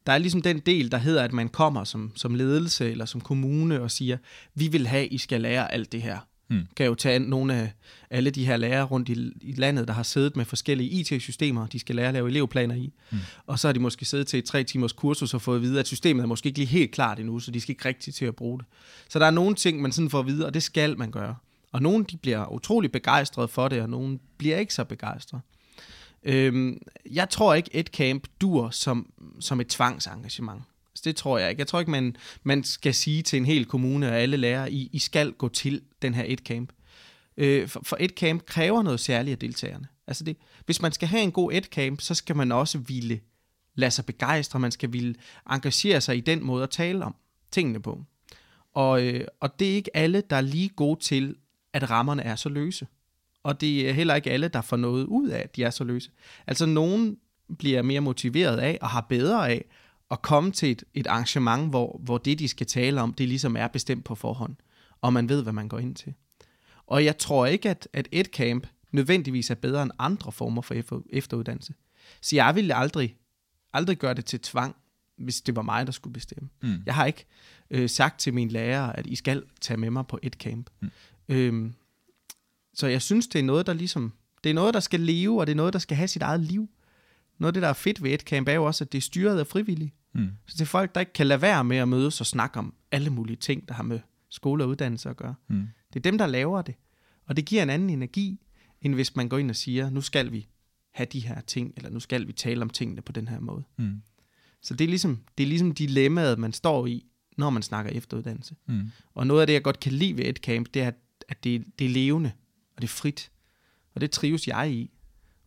[0.07, 3.21] der er ligesom den del, der hedder, at man kommer som, som ledelse eller som
[3.21, 4.17] kommune og siger,
[4.55, 6.19] vi vil have, I skal lære alt det her.
[6.49, 6.67] Hmm.
[6.77, 7.73] Kan jo tage nogle af
[8.11, 11.79] alle de her lærere rundt i, i landet, der har siddet med forskellige IT-systemer, de
[11.79, 12.93] skal lære at lave elevplaner i.
[13.11, 13.21] Hmm.
[13.47, 15.81] Og så har de måske siddet til et tre timers kursus og fået at vide,
[15.81, 18.25] at systemet er måske ikke lige helt klart endnu, så de skal ikke rigtig til
[18.25, 18.67] at bruge det.
[19.09, 21.37] Så der er nogle ting, man sådan får at vide, og det skal man gøre.
[21.73, 25.43] Og nogle de bliver utrolig begejstrede for det, og nogle bliver ikke så begejstrede.
[26.23, 26.79] Øhm,
[27.11, 30.63] jeg tror ikke, et camp dur som, som et tvangsengagement.
[30.95, 31.61] Så det tror jeg ikke.
[31.61, 34.91] Jeg tror ikke, man, man skal sige til en hel kommune og alle lærere, I,
[34.93, 36.73] I skal gå til den her et camp.
[37.37, 39.87] Øh, for, for et camp kræver noget særligt af deltagerne.
[40.07, 43.21] Altså det, hvis man skal have en god et camp, så skal man også ville
[43.75, 45.15] lade sig begejstre, man skal ville
[45.51, 47.15] engagere sig i den måde at tale om
[47.51, 48.05] tingene på.
[48.75, 51.37] Og, øh, og det er ikke alle, der er lige gode til,
[51.73, 52.87] at rammerne er så løse.
[53.43, 55.85] Og det er heller ikke alle, der får noget ud af, at de er så
[55.85, 56.11] løse.
[56.47, 57.17] Altså nogen
[57.59, 59.65] bliver mere motiveret af og har bedre af
[60.11, 63.57] at komme til et, et arrangement, hvor, hvor det, de skal tale om, det ligesom
[63.57, 64.57] er bestemt på forhånd,
[65.01, 66.15] og man ved, hvad man går ind til.
[66.87, 71.03] Og jeg tror ikke, at, at et camp nødvendigvis er bedre end andre former for
[71.11, 71.75] efteruddannelse.
[72.21, 73.17] Så jeg ville aldrig,
[73.73, 74.77] aldrig gøre det til tvang,
[75.19, 76.49] hvis det var mig, der skulle bestemme.
[76.63, 76.83] Mm.
[76.87, 77.27] Jeg har ikke
[77.71, 80.71] øh, sagt til mine lærere, at I skal tage med mig på et camp.
[80.81, 80.91] Mm.
[81.29, 81.75] Øhm,
[82.81, 84.13] så jeg synes, det er noget, der ligesom,
[84.45, 86.41] det er noget, der skal leve, og det er noget, der skal have sit eget
[86.41, 86.71] liv.
[87.39, 89.03] Noget af det, der er fedt ved et camp, er jo også, at det er
[89.03, 89.95] styret af frivillige.
[90.13, 90.29] Mm.
[90.47, 92.75] Så det er folk, der ikke kan lade være med at mødes og snakke om
[92.91, 95.35] alle mulige ting, der har med skole og uddannelse at gøre.
[95.49, 95.69] Mm.
[95.93, 96.75] Det er dem, der laver det.
[97.27, 98.41] Og det giver en anden energi,
[98.83, 100.49] end hvis man går ind og siger, nu skal vi
[100.91, 103.63] have de her ting, eller nu skal vi tale om tingene på den her måde.
[103.79, 104.03] Mm.
[104.63, 108.55] Så det er, ligesom, det er ligesom dilemmaet, man står i, når man snakker efteruddannelse.
[108.67, 108.91] Mm.
[109.15, 110.91] Og noget af det, jeg godt kan lide ved et camp, det er,
[111.29, 112.33] at det, det er levende,
[112.81, 113.31] og det er frit.
[113.95, 114.91] Og det trives jeg i.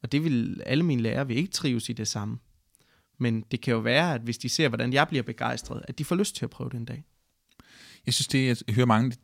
[0.02, 2.38] Og det vil alle mine lærere vil ikke trives i det samme.
[3.18, 6.06] Men det kan jo være, at hvis de ser, hvordan jeg bliver begejstret, at de
[6.06, 7.04] får lyst til at prøve det en dag.
[8.06, 9.18] Jeg synes, det jeg hører mange,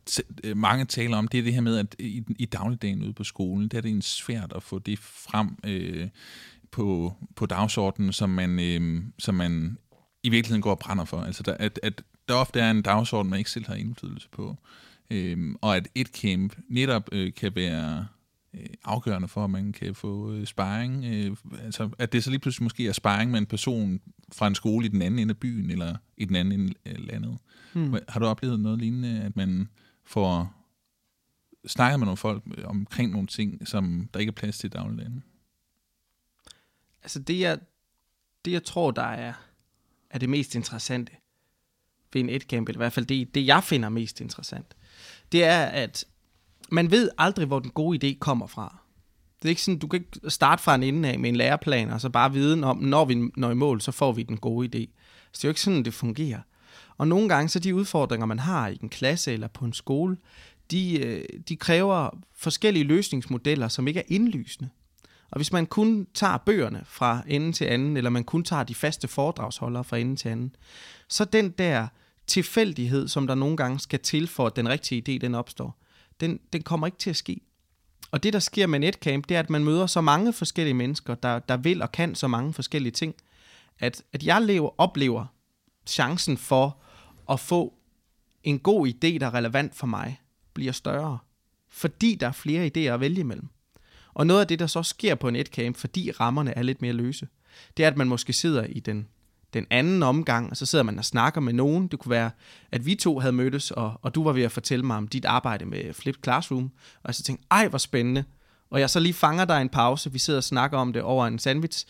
[0.54, 3.68] mange tale om, det er det her med, at i, i dagligdagen ude på skolen,
[3.68, 6.08] der er det en svært at få det frem øh,
[6.70, 9.78] på, på dagsordenen, som man, øh, som man
[10.22, 11.20] i virkeligheden går og brænder for.
[11.20, 14.50] Altså, der, at, at der ofte er en dagsorden, man ikke selv har indflydelse på.
[14.50, 14.89] Øh,
[15.60, 18.06] og at et camp netop øh, kan være
[18.54, 21.04] øh, afgørende for, at man kan få øh, sparring.
[21.04, 24.00] Øh, altså, at det så lige pludselig måske er sparring med en person
[24.32, 27.06] fra en skole i den anden ende af byen, eller i den anden ende af
[27.06, 27.38] landet.
[27.72, 27.94] Hmm.
[28.08, 29.68] Har du oplevet noget lignende, at man
[30.04, 30.54] får
[31.66, 35.24] snakket med nogle folk omkring nogle ting, som der ikke er plads til i dagligdagen?
[37.02, 37.58] Altså det jeg,
[38.44, 39.32] det, jeg tror, der er,
[40.10, 41.12] er det mest interessante
[42.12, 44.76] ved en etcamp, eller i hvert fald det, det, jeg finder mest interessant,
[45.32, 46.04] det er, at
[46.72, 48.76] man ved aldrig, hvor den gode idé kommer fra.
[49.42, 51.90] Det er ikke sådan, du kan ikke starte fra en ende af med en læreplan,
[51.90, 54.66] og så bare viden om, når vi når i mål, så får vi den gode
[54.66, 54.90] idé.
[55.32, 56.40] Så det er jo ikke sådan, det fungerer.
[56.98, 60.16] Og nogle gange, så de udfordringer, man har i en klasse eller på en skole,
[60.70, 64.70] de, øh, de kræver forskellige løsningsmodeller, som ikke er indlysende.
[65.30, 68.74] Og hvis man kun tager bøgerne fra ende til anden, eller man kun tager de
[68.74, 70.54] faste foredragsholdere fra ende til anden,
[71.08, 71.88] så den der
[72.30, 75.78] tilfældighed, som der nogle gange skal til for, at den rigtige idé den opstår,
[76.20, 77.40] den, den kommer ikke til at ske.
[78.10, 81.14] Og det, der sker med Netcamp, det er, at man møder så mange forskellige mennesker,
[81.14, 83.14] der, der vil og kan så mange forskellige ting,
[83.78, 85.26] at, at jeg lever, oplever
[85.86, 86.76] chancen for
[87.30, 87.74] at få
[88.42, 90.20] en god idé, der er relevant for mig,
[90.54, 91.18] bliver større.
[91.68, 93.48] Fordi der er flere idéer at vælge imellem.
[94.14, 96.92] Og noget af det, der så sker på en netcamp, fordi rammerne er lidt mere
[96.92, 97.28] løse,
[97.76, 99.08] det er, at man måske sidder i den,
[99.54, 101.88] den anden omgang, og så sidder man og snakker med nogen.
[101.88, 102.30] Det kunne være,
[102.72, 105.24] at vi to havde mødtes, og, og du var ved at fortælle mig om dit
[105.24, 106.70] arbejde med Flipped Classroom.
[106.94, 108.24] Og jeg så tænkte, ej, hvor spændende.
[108.70, 111.26] Og jeg så lige fanger dig en pause, vi sidder og snakker om det over
[111.26, 111.86] en sandwich,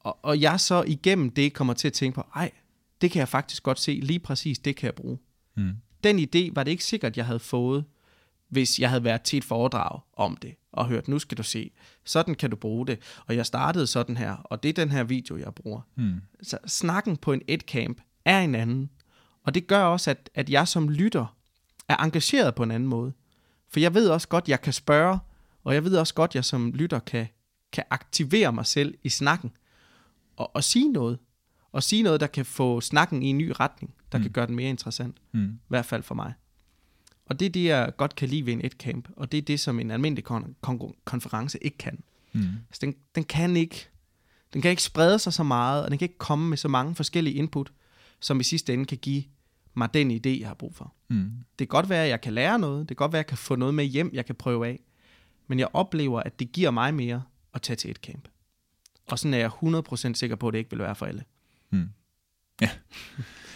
[0.00, 2.50] og, og jeg så igennem det kommer til at tænke på, ej,
[3.00, 5.18] det kan jeg faktisk godt se, lige præcis det kan jeg bruge.
[5.56, 5.72] Mm.
[6.04, 7.84] Den idé var det ikke sikkert, jeg havde fået,
[8.48, 11.70] hvis jeg havde været til et foredrag om det, og hørt, nu skal du se,
[12.04, 15.04] sådan kan du bruge det, og jeg startede sådan her, og det er den her
[15.04, 15.80] video, jeg bruger.
[15.94, 16.20] Mm.
[16.42, 18.90] Så snakken på en et-camp er en anden,
[19.42, 21.36] og det gør også, at, at jeg som lytter
[21.88, 23.12] er engageret på en anden måde.
[23.68, 25.18] For jeg ved også godt, jeg kan spørge,
[25.64, 27.26] og jeg ved også godt, jeg som lytter kan,
[27.72, 29.52] kan aktivere mig selv i snakken,
[30.36, 31.18] og, og sige noget,
[31.72, 34.24] og sige noget, der kan få snakken i en ny retning, der mm.
[34.24, 35.16] kan gøre den mere interessant.
[35.32, 35.44] Mm.
[35.44, 36.32] I hvert fald for mig.
[37.26, 39.60] Og det er det, jeg godt kan lide ved en et-camp, og det er det,
[39.60, 42.02] som en almindelig kon- kon- konference ikke kan.
[42.32, 42.40] Mm.
[42.40, 43.88] Altså, den, den, kan ikke,
[44.52, 46.94] den kan ikke sprede sig så meget, og den kan ikke komme med så mange
[46.94, 47.72] forskellige input,
[48.20, 49.24] som i sidste ende kan give
[49.74, 50.94] mig den idé, jeg har brug for.
[51.08, 51.30] Mm.
[51.58, 53.28] Det kan godt være, at jeg kan lære noget, det kan godt være, at jeg
[53.28, 54.80] kan få noget med hjem, jeg kan prøve af,
[55.46, 57.22] men jeg oplever, at det giver mig mere
[57.54, 58.28] at tage til et camp.
[59.06, 59.50] Og sådan er jeg
[60.10, 61.24] 100% sikker på, at det ikke vil være for alle.
[61.70, 61.88] Mm.
[62.60, 62.70] Ja.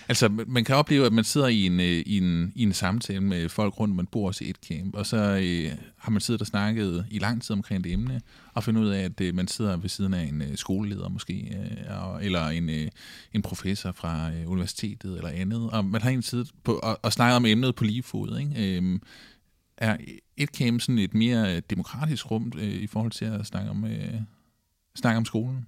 [0.08, 3.20] Altså, man kan opleve, at man sidder i en, øh, i en, i en samtale
[3.20, 6.46] med folk rundt, man bor i et camp, og så øh, har man siddet og
[6.46, 8.20] snakket i lang tid omkring det emne,
[8.54, 11.34] og finder ud af, at øh, man sidder ved siden af en øh, skoleleder måske,
[11.34, 12.88] øh, eller en, øh,
[13.32, 17.12] en professor fra øh, universitetet eller andet, og man har en tid på og, og
[17.12, 18.38] snakket om emnet på lige fod.
[18.38, 18.78] Ikke?
[18.78, 18.98] Øh,
[19.76, 19.96] er
[20.36, 23.84] et camp sådan et mere øh, demokratisk rum øh, i forhold til at snakke om,
[23.84, 24.14] øh,
[24.94, 25.66] snakke om skolen?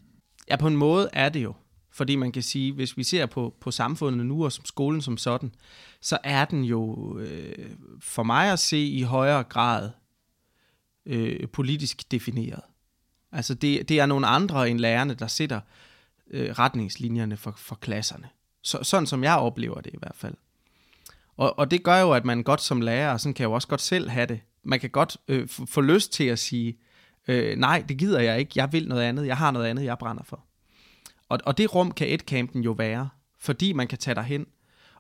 [0.51, 1.55] Ja, på en måde er det jo.
[1.93, 5.17] Fordi man kan sige, hvis vi ser på, på samfundet nu og som skolen som
[5.17, 5.55] sådan,
[6.01, 9.91] så er den jo øh, for mig at se i højere grad
[11.07, 12.63] øh, politisk defineret.
[13.33, 15.61] Altså det, det er nogle andre end lærerne, der sætter
[16.31, 18.29] øh, retningslinjerne for, for klasserne.
[18.63, 20.35] Så, sådan som jeg oplever det i hvert fald.
[21.37, 23.55] Og, og det gør jo, at man godt som lærer, og sådan kan jeg jo
[23.55, 26.79] også godt selv have det, man kan godt øh, få lyst til at sige,
[27.29, 29.99] øh, nej, det gider jeg ikke, jeg vil noget andet, jeg har noget andet, jeg
[29.99, 30.45] brænder for.
[31.31, 34.47] Og, og det rum kan et-campen jo være, fordi man kan tage derhen.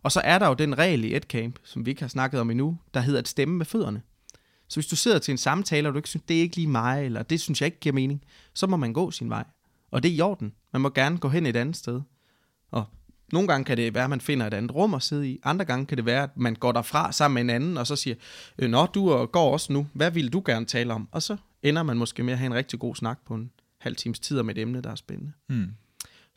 [0.02, 2.50] Og så er der jo den regel i et-camp, som vi ikke har snakket om
[2.50, 4.02] endnu, der hedder at stemme med fødderne.
[4.68, 6.68] Så hvis du sidder til en samtale, og du ikke synes, det er ikke lige
[6.68, 9.44] mig, eller det synes jeg ikke giver mening, så må man gå sin vej.
[9.90, 10.52] Og det er i orden.
[10.72, 12.00] Man må gerne gå hen et andet sted.
[12.70, 12.84] Og
[13.32, 15.40] nogle gange kan det være, at man finder et andet rum at sidde i.
[15.44, 17.96] Andre gange kan det være, at man går derfra sammen med en anden, og så
[17.96, 18.16] siger,
[18.58, 19.86] øh, Nå, du øh, går også nu.
[19.92, 21.08] Hvad vil du gerne tale om?
[21.12, 23.96] Og så ender man måske med at have en rigtig god snak på en halv
[23.96, 25.32] times tid om et emne, der er spændende.
[25.48, 25.66] Mm.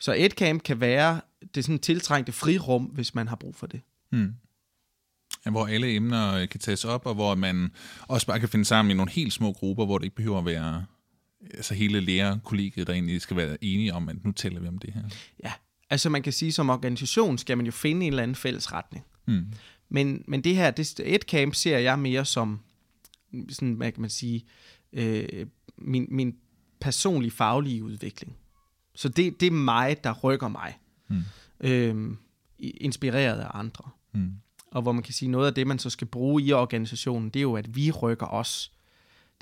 [0.04, 1.20] Så et camp kan være
[1.54, 3.80] det sådan tiltrængte frirum, hvis man har brug for det.
[4.12, 4.34] Mm.
[5.46, 8.90] Ja, hvor alle emner kan tages op, og hvor man også bare kan finde sammen
[8.90, 10.84] i nogle helt små grupper, hvor det ikke behøver at være
[11.54, 14.94] altså hele lærerkollegiet, der egentlig skal være enige om, at nu taler vi om det
[14.94, 15.02] her.
[15.44, 15.52] Ja,
[15.90, 19.04] altså man kan sige, som organisation skal man jo finde en eller anden fælles retning.
[19.26, 19.46] Mm.
[19.88, 22.60] Men, men det her, det, et camp ser jeg mere som,
[23.48, 24.44] sådan, hvad kan man sige,
[24.92, 25.46] øh,
[25.78, 26.36] min, min
[26.80, 28.36] personlige faglige udvikling.
[28.94, 30.78] Så det, det er mig, der rykker mig.
[31.08, 31.22] Mm.
[31.60, 32.16] Øh,
[32.58, 33.90] inspireret af andre.
[34.12, 34.32] Mm.
[34.70, 37.40] Og hvor man kan sige, noget af det, man så skal bruge i organisationen, det
[37.40, 38.72] er jo, at vi rykker os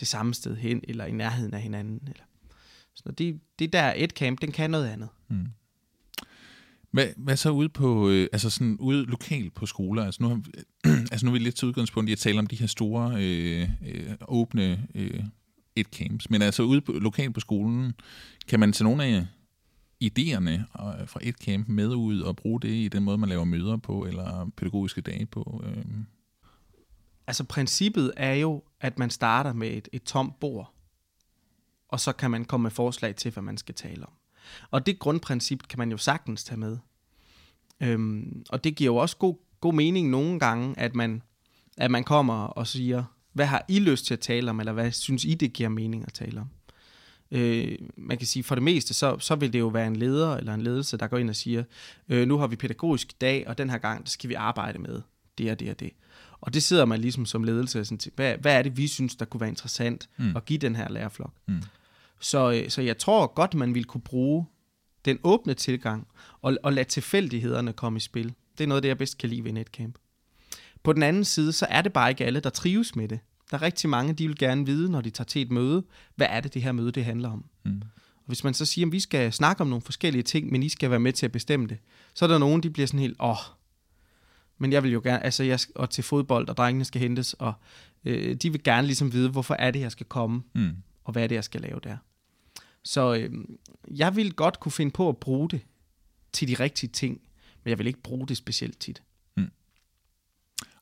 [0.00, 2.08] det samme sted hen, eller i nærheden af hinanden.
[2.08, 2.24] Eller.
[2.94, 5.08] Så det, det der et camp, den kan noget andet.
[5.28, 5.46] Mm.
[6.90, 10.04] Hvad, hvad så ude på, øh, altså sådan ude lokalt på skoler?
[10.04, 10.42] Altså nu, har,
[11.12, 13.68] altså nu er vi lidt til udgangspunkt i at tale om de her store, øh,
[13.88, 15.24] øh, åbne øh,
[15.76, 16.30] et camps.
[16.30, 17.92] Men altså ude på, lokalt på skolen,
[18.48, 19.26] kan man til nogle af
[20.02, 23.44] idéerne øh, fra et camp med ud og bruge det i den måde, man laver
[23.44, 25.64] møder på, eller pædagogiske dage på?
[25.66, 25.84] Øh?
[27.26, 30.74] Altså princippet er jo, at man starter med et, et tomt bord,
[31.88, 34.12] og så kan man komme med forslag til, hvad man skal tale om.
[34.70, 36.78] Og det grundprincip kan man jo sagtens tage med.
[37.80, 41.22] Øhm, og det giver jo også god, god mening nogle gange, at man,
[41.76, 44.92] at man kommer og siger, hvad har I lyst til at tale om, eller hvad
[44.92, 46.48] synes I, det giver mening at tale om?
[47.32, 50.36] Øh, man kan sige, for det meste, så, så vil det jo være en leder
[50.36, 51.64] eller en ledelse, der går ind og siger,
[52.08, 55.02] øh, nu har vi pædagogisk dag, og den her gang, der skal vi arbejde med
[55.38, 55.90] det og det og det.
[56.40, 59.16] Og det sidder man ligesom som ledelse og sådan hvad, hvad er det, vi synes,
[59.16, 60.36] der kunne være interessant mm.
[60.36, 61.32] at give den her lærerflok?
[61.48, 61.62] Mm.
[62.20, 64.46] Så, øh, så jeg tror godt, man vil kunne bruge
[65.04, 66.06] den åbne tilgang
[66.40, 68.34] og, og lade tilfældighederne komme i spil.
[68.58, 69.98] Det er noget, det jeg bedst kan lide ved Netcamp.
[70.82, 73.20] På den anden side, så er det bare ikke alle, der trives med det.
[73.52, 75.84] Der er rigtig mange, de vil gerne vide, når de tager til et møde,
[76.16, 77.44] hvad er det, det her møde det handler om.
[77.64, 77.82] Mm.
[78.16, 80.68] Og hvis man så siger, at vi skal snakke om nogle forskellige ting, men I
[80.68, 81.78] skal være med til at bestemme det,
[82.14, 83.36] så er der nogen, de bliver sådan helt, åh, oh,
[84.58, 87.52] men jeg vil jo gerne, altså jeg og til fodbold, og drengene skal hentes, og
[88.04, 90.76] øh, de vil gerne ligesom vide, hvorfor er det, jeg skal komme, mm.
[91.04, 91.96] og hvad er det, jeg skal lave der.
[92.82, 93.44] Så øh,
[93.90, 95.60] jeg vil godt kunne finde på at bruge det
[96.32, 97.20] til de rigtige ting,
[97.64, 99.02] men jeg vil ikke bruge det specielt tit.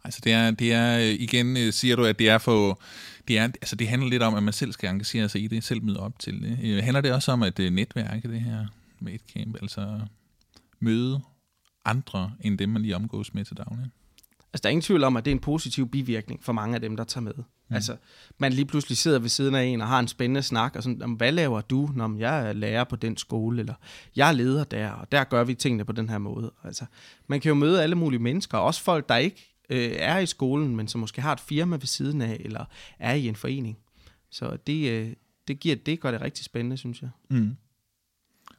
[0.04, 2.80] Altså det er, det er igen øh, siger du, at det er for,
[3.28, 5.64] det, er, altså det handler lidt om, at man selv skal engagere sig i det,
[5.64, 6.58] selv møde op til det.
[6.62, 8.66] Øh, handler det også om at øh, netværke det her
[9.00, 10.00] med et camp, altså
[10.80, 11.20] møde
[11.84, 13.90] andre end dem, man lige omgås med til daglig?
[14.52, 16.80] Altså, der er ingen tvivl om, at det er en positiv bivirkning for mange af
[16.80, 17.32] dem, der tager med.
[17.36, 17.74] Mm.
[17.74, 17.96] Altså,
[18.38, 21.12] man lige pludselig sidder ved siden af en og har en spændende snak, og sådan,
[21.12, 21.90] hvad laver du?
[21.94, 23.74] Nå, jeg er lærer på den skole, eller
[24.16, 26.52] jeg er leder der, og der gør vi tingene på den her måde.
[26.64, 26.84] Altså,
[27.26, 30.76] man kan jo møde alle mulige mennesker, også folk, der ikke øh, er i skolen,
[30.76, 32.64] men som måske har et firma ved siden af, eller
[32.98, 33.78] er i en forening.
[34.30, 35.12] Så det, øh,
[35.48, 37.10] det, giver, det gør det rigtig spændende, synes jeg.
[37.30, 37.56] Mm.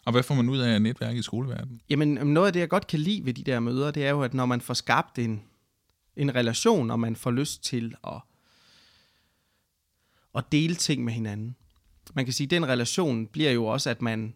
[0.05, 1.81] Og hvad får man ud af netværk i skoleverdenen?
[1.89, 4.21] Jamen, noget af det, jeg godt kan lide ved de der møder, det er jo,
[4.21, 5.41] at når man får skabt en,
[6.15, 8.21] en relation, og man får lyst til at,
[10.35, 11.55] at dele ting med hinanden.
[12.13, 14.33] Man kan sige, at den relation bliver jo også, at man,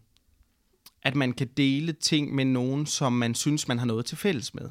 [1.02, 4.54] at man kan dele ting med nogen, som man synes, man har noget til fælles
[4.54, 4.70] med.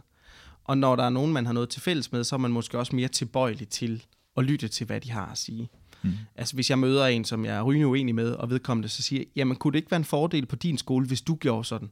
[0.65, 2.80] Og når der er nogen, man har noget til fælles med, så er man måske
[2.80, 4.04] også mere tilbøjelig til
[4.38, 5.69] at lytte til, hvad de har at sige.
[6.04, 6.12] Mm.
[6.36, 9.23] Altså hvis jeg møder en, som jeg er rygende uenig med, og vedkommende så siger,
[9.36, 11.91] jamen kunne det ikke være en fordel på din skole, hvis du gjorde sådan?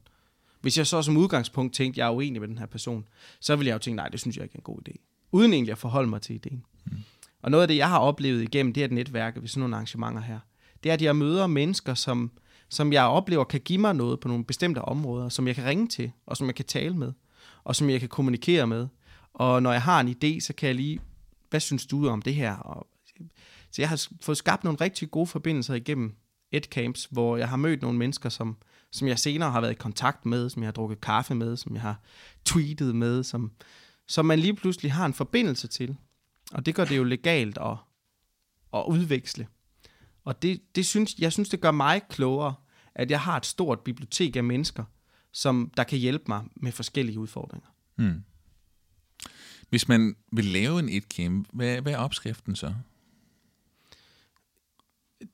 [0.60, 3.08] Hvis jeg så som udgangspunkt tænkte, jeg er uenig med den her person,
[3.40, 4.92] så vil jeg jo tænke, nej, det synes jeg ikke er en god idé.
[5.32, 6.64] Uden egentlig at forholde mig til ideen.
[6.84, 6.96] Mm.
[7.42, 10.22] Og noget af det, jeg har oplevet igennem det her netværk ved sådan nogle arrangementer
[10.22, 10.38] her,
[10.82, 12.30] det er, at jeg møder mennesker, som,
[12.68, 15.88] som jeg oplever kan give mig noget på nogle bestemte områder, som jeg kan ringe
[15.88, 17.12] til, og som jeg kan tale med,
[17.64, 18.88] og som jeg kan kommunikere med.
[19.34, 21.00] Og når jeg har en idé, så kan jeg lige,
[21.50, 22.56] hvad synes du om det her?
[22.56, 22.86] Og,
[23.70, 26.16] så jeg har fået skabt nogle rigtig gode forbindelser igennem
[26.50, 28.56] et camps, hvor jeg har mødt nogle mennesker, som,
[28.92, 31.74] som jeg senere har været i kontakt med, som jeg har drukket kaffe med, som
[31.74, 32.00] jeg har
[32.44, 33.52] tweetet med, som,
[34.08, 35.96] som man lige pludselig har en forbindelse til.
[36.52, 37.76] Og det gør det jo legalt at,
[38.74, 39.46] at udveksle.
[40.24, 42.54] Og det, det synes, jeg synes, det gør mig klogere,
[42.94, 44.84] at jeg har et stort bibliotek af mennesker,
[45.34, 47.68] som der kan hjælpe mig med forskellige udfordringer.
[47.96, 48.24] Mm.
[49.68, 52.74] Hvis man vil lave en et camp, hvad, hvad er opskriften så?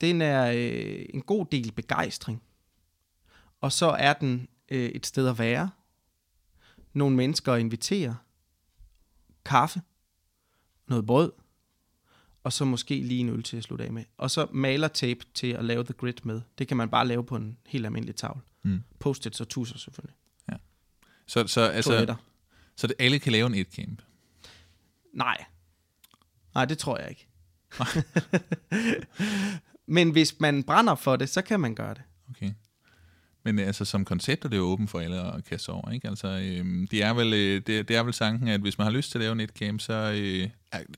[0.00, 2.42] Den er øh, en god del begejstring.
[3.60, 5.70] Og så er den øh, et sted at være.
[6.92, 8.16] Nogle mennesker at invitere.
[9.44, 9.82] Kaffe.
[10.88, 11.32] Noget brød.
[12.42, 14.04] Og så måske lige en øl til at slutte af med.
[14.16, 16.40] Og så malertape til at lave the grid med.
[16.58, 18.40] Det kan man bare lave på en helt almindelig tavle.
[18.62, 18.82] Mm.
[18.98, 20.14] Post-its og tusser selvfølgelig.
[21.26, 22.14] Så, så, altså, Toiletter.
[22.76, 24.02] så det, alle kan lave en et camp?
[25.14, 25.44] Nej.
[26.54, 27.28] Nej, det tror jeg ikke.
[29.96, 32.02] Men hvis man brænder for det, så kan man gøre det.
[32.30, 32.50] Okay.
[33.44, 36.08] Men øh, altså som koncept er det jo åbent for alle at kaste over, ikke?
[36.08, 38.92] Altså, øhm, det, er vel, øh, det, det er vel tanken, at hvis man har
[38.92, 40.48] lyst til at lave en netcamp, så øh,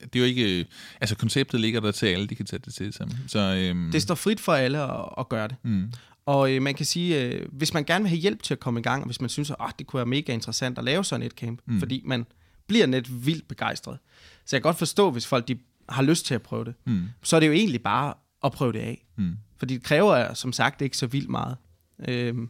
[0.02, 0.60] det er jo ikke...
[0.60, 0.64] Øh,
[1.00, 3.08] altså konceptet ligger der til alle, de kan tage det til sig.
[3.28, 5.56] Så, øhm, Det står frit for alle at, at gøre det.
[5.62, 5.92] mm,
[6.26, 8.80] Og øh, man kan sige, øh, hvis man gerne vil have hjælp til at komme
[8.80, 11.04] i gang, og hvis man synes, at oh, det kunne være mega interessant at lave
[11.04, 11.78] sådan et camp, mm.
[11.78, 12.26] fordi man
[12.66, 13.98] bliver net vildt begejstret.
[14.44, 15.58] Så jeg kan godt forstå, hvis folk de
[15.88, 16.74] har lyst til at prøve det.
[16.86, 19.06] mm, Så er det jo egentlig bare at prøve det af.
[19.16, 21.56] mm, Fordi det kræver som sagt ikke så vildt meget.
[22.08, 22.48] Øhm,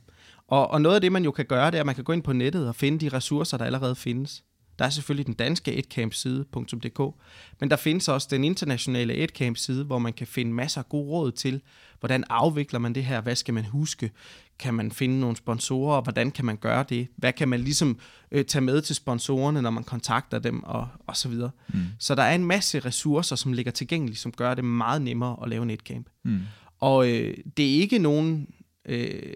[0.49, 2.13] og, og noget af det, man jo kan gøre, det er, at man kan gå
[2.13, 4.45] ind på nettet og finde de ressourcer, der allerede findes.
[4.79, 7.15] Der er selvfølgelig den danske etcampside.dk,
[7.61, 11.33] men der findes også den internationale etcamp-side, hvor man kan finde masser af gode råd
[11.33, 11.61] til,
[12.01, 14.11] hvordan afvikler man det her, hvad skal man huske,
[14.59, 17.99] kan man finde nogle sponsorer, hvordan kan man gøre det, hvad kan man ligesom
[18.31, 21.51] øh, tage med til sponsorerne, når man kontakter dem, og, og så videre.
[21.69, 21.81] Mm.
[21.99, 25.49] Så der er en masse ressourcer, som ligger tilgængelige, som gør det meget nemmere at
[25.49, 26.07] lave en etcamp.
[26.25, 26.41] mm,
[26.81, 28.49] Og øh, det er ikke nogen,
[28.87, 29.35] øh,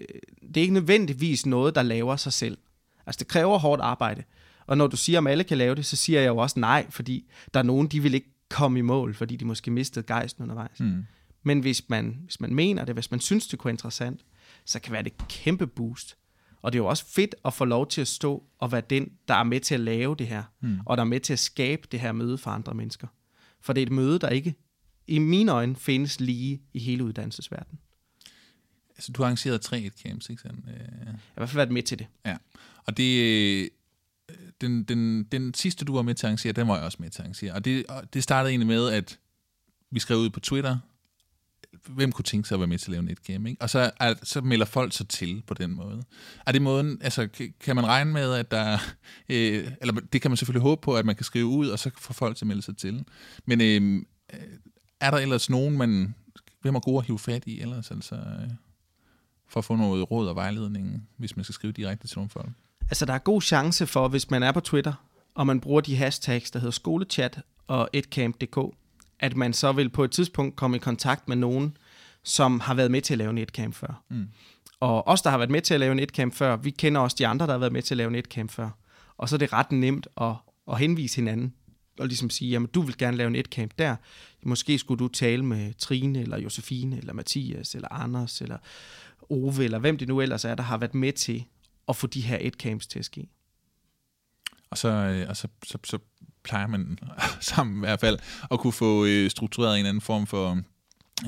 [0.48, 2.58] det er ikke nødvendigvis noget, der laver sig selv.
[3.06, 4.22] Altså det kræver hårdt arbejde.
[4.66, 6.86] Og når du siger, om alle kan lave det, så siger jeg jo også nej,
[6.90, 10.42] fordi der er nogen, de vil ikke komme i mål, fordi de måske mistede gejsten
[10.42, 10.80] undervejs.
[10.80, 11.04] mm.
[11.42, 14.20] Men hvis man, hvis man mener det, hvis man synes, det kunne være interessant,
[14.64, 16.16] så kan det være det kæmpe boost.
[16.62, 19.10] Og det er jo også fedt at få lov til at stå og være den,
[19.28, 20.78] der er med til at lave det her, mm.
[20.86, 23.06] og der er med til at skabe det her møde for andre mennesker.
[23.60, 24.54] For det er et møde, der ikke,
[25.06, 27.78] i mine øjne, findes lige i hele uddannelsesverdenen.
[28.96, 30.64] Altså, du har arrangeret tre et camps, ikke sandt?
[30.68, 32.06] Øh, Jeg har i hvert fald været med til det.
[32.26, 32.36] Ja,
[32.84, 33.68] og det, øh,
[34.60, 37.10] den, den, den sidste, du var med til at arrangere, den var jeg også med
[37.10, 37.52] til at arrangere.
[37.52, 39.18] Og det, og det startede egentlig med, at
[39.90, 40.78] vi skrev ud på Twitter,
[41.88, 43.62] hvem kunne tænke sig at være med til at lave netgame, ikke?
[43.62, 46.04] Og så, er, så melder folk sig til på den måde.
[46.46, 47.28] Er det måden, altså
[47.60, 48.78] kan- man regne med, at der,
[49.28, 51.90] øh, eller det kan man selvfølgelig håbe på, at man kan skrive ud, og så
[51.98, 53.04] får folk til at melde sig til.
[53.44, 54.02] Men øh,
[55.00, 56.14] er der ellers nogen, man,
[56.60, 58.50] hvem er gode at hive fat i ellers, altså, øh,
[59.48, 62.50] for at få noget råd og vejledning, hvis man skal skrive direkte til nogle folk?
[62.90, 64.92] Altså, der er god chance for, hvis man er på Twitter,
[65.34, 68.58] og man bruger de hashtags, der hedder skolechat og etcamp.dk,
[69.20, 71.76] at man så vil på et tidspunkt komme i kontakt med nogen,
[72.22, 74.02] som har været med til at lave en etcamp før.
[74.10, 74.28] Mm.
[74.80, 77.16] Og os, der har været med til at lave en etcamp før, vi kender også
[77.18, 78.70] de andre, der har været med til at lave en etcamp før.
[79.16, 80.34] Og så er det ret nemt at,
[80.72, 81.54] at henvise hinanden,
[81.98, 83.96] og ligesom sige, jamen du vil gerne lave en etcamp der.
[84.42, 88.58] Måske skulle du tale med Trine, eller Josefine, eller Mathias, eller Anders, eller
[89.30, 91.44] Ove, eller hvem det nu ellers er, der har været med til
[91.88, 93.28] at få de her etcamps til at ske.
[94.70, 95.98] Og så, øh, og så, så, så
[96.42, 96.98] plejer man
[97.40, 98.18] sammen i hvert fald
[98.50, 100.62] at kunne få øh, struktureret en eller anden form for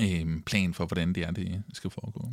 [0.01, 2.29] øh, plan for, hvordan det er, det skal foregå.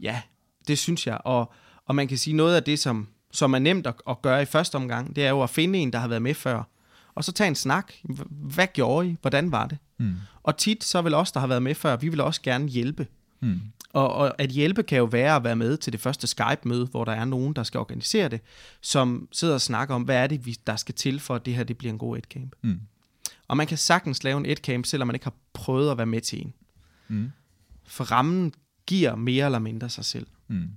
[0.00, 0.22] Ja,
[0.68, 1.18] det synes jeg.
[1.24, 1.52] Og,
[1.86, 4.44] og man kan sige, noget af det, som, som er nemt at, at gøre i
[4.44, 6.62] første omgang, det er jo at finde en, der har været med før.
[7.14, 7.92] Og så tage en snak.
[8.30, 9.16] Hvad gjorde I?
[9.20, 9.78] Hvordan var det?
[9.98, 10.14] Mm.
[10.42, 13.06] Og tit, så vil os, der har været med før, vi vil også gerne hjælpe.
[13.40, 13.60] Mm.
[13.92, 17.04] Og, og at hjælpe kan jo være at være med til det første Skype-møde, hvor
[17.04, 18.40] der er nogen, der skal organisere det,
[18.80, 21.54] som sidder og snakker om, hvad er det, vi- der skal til for, at det
[21.54, 22.56] her det bliver en god etcamp.
[22.62, 22.80] Mm.
[23.48, 26.20] Og man kan sagtens lave en etcamp, selvom man ikke har prøvet at være med
[26.20, 26.54] til en.
[27.08, 27.30] Mm.
[27.84, 28.52] For rammen
[28.86, 30.26] giver mere eller mindre sig selv.
[30.48, 30.68] Mm.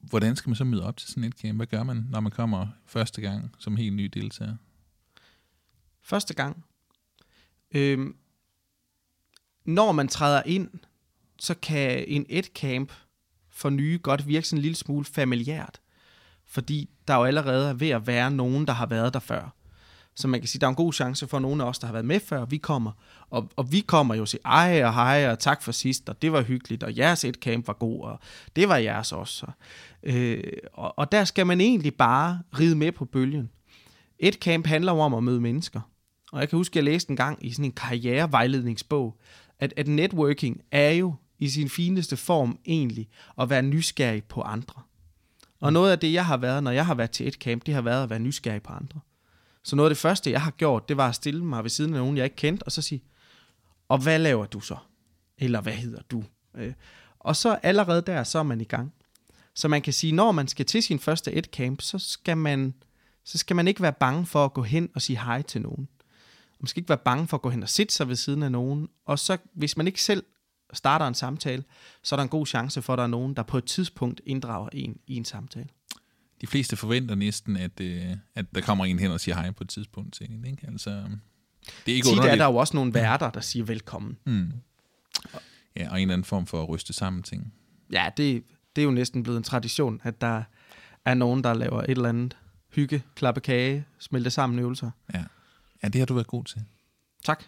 [0.00, 1.56] Hvordan skal man så møde op til sådan et camp?
[1.58, 4.56] Hvad gør man, når man kommer første gang som helt ny deltager?
[6.02, 6.64] Første gang.
[7.74, 8.16] Øhm,
[9.64, 10.70] når man træder ind,
[11.40, 12.92] så kan en et-camp
[13.50, 15.80] for nye godt virke sådan en lille smule familiært.
[16.46, 19.54] Fordi der jo allerede er ved at være nogen, der har været der før.
[20.14, 21.92] Så man kan sige, der er en god chance for nogle af os, der har
[21.92, 22.92] været med før, vi kommer.
[23.30, 26.22] Og, og vi kommer jo og siger, ej og hej, og tak for sidst, og
[26.22, 28.18] det var hyggeligt, og jeres et camp var god, og
[28.56, 29.46] det var jeres også.
[30.02, 33.50] Øh, og, og der skal man egentlig bare ride med på bølgen.
[34.18, 35.80] Et camp handler om at møde mennesker.
[36.32, 39.20] Og jeg kan huske, at jeg læste en gang i sådan en karrierevejledningsbog,
[39.60, 43.08] at, at networking er jo i sin fineste form egentlig
[43.40, 44.82] at være nysgerrig på andre.
[45.60, 47.74] Og noget af det, jeg har været, når jeg har været til et camp, det
[47.74, 49.00] har været at være nysgerrig på andre.
[49.62, 51.94] Så noget af det første, jeg har gjort, det var at stille mig ved siden
[51.94, 53.02] af nogen, jeg ikke kendte, og så sige,
[53.88, 54.76] og hvad laver du så?
[55.38, 56.24] Eller hvad hedder du?
[56.54, 56.72] Øh,
[57.18, 58.92] og så allerede der, så er man i gang.
[59.54, 62.74] Så man kan sige, når man skal til sin første et camp, så skal man,
[63.24, 65.88] så skal man ikke være bange for at gå hen og sige hej til nogen.
[66.60, 68.52] Man skal ikke være bange for at gå hen og sætte sig ved siden af
[68.52, 68.88] nogen.
[69.06, 70.24] Og så, hvis man ikke selv
[70.72, 71.64] starter en samtale,
[72.02, 74.20] så er der en god chance for, at der er nogen, der på et tidspunkt
[74.26, 75.68] inddrager en i en samtale.
[76.40, 79.64] De fleste forventer næsten, at, øh, at der kommer en hen og siger hej på
[79.64, 80.44] et tidspunkt til en.
[80.44, 80.66] Ikke?
[80.66, 80.90] Altså,
[81.86, 84.18] det er ikke Tit er der jo også nogle værter, der siger velkommen.
[84.26, 84.52] Mm.
[85.76, 87.54] Ja, og en eller anden form for at ryste sammen ting.
[87.92, 88.44] Ja, det,
[88.76, 90.42] det er jo næsten blevet en tradition, at der
[91.04, 92.36] er nogen, der laver et eller andet
[92.68, 94.90] hygge, klappe kage, smelte sammen øvelser.
[95.14, 95.24] Ja.
[95.82, 96.62] ja, det har du været god til.
[97.24, 97.44] Tak.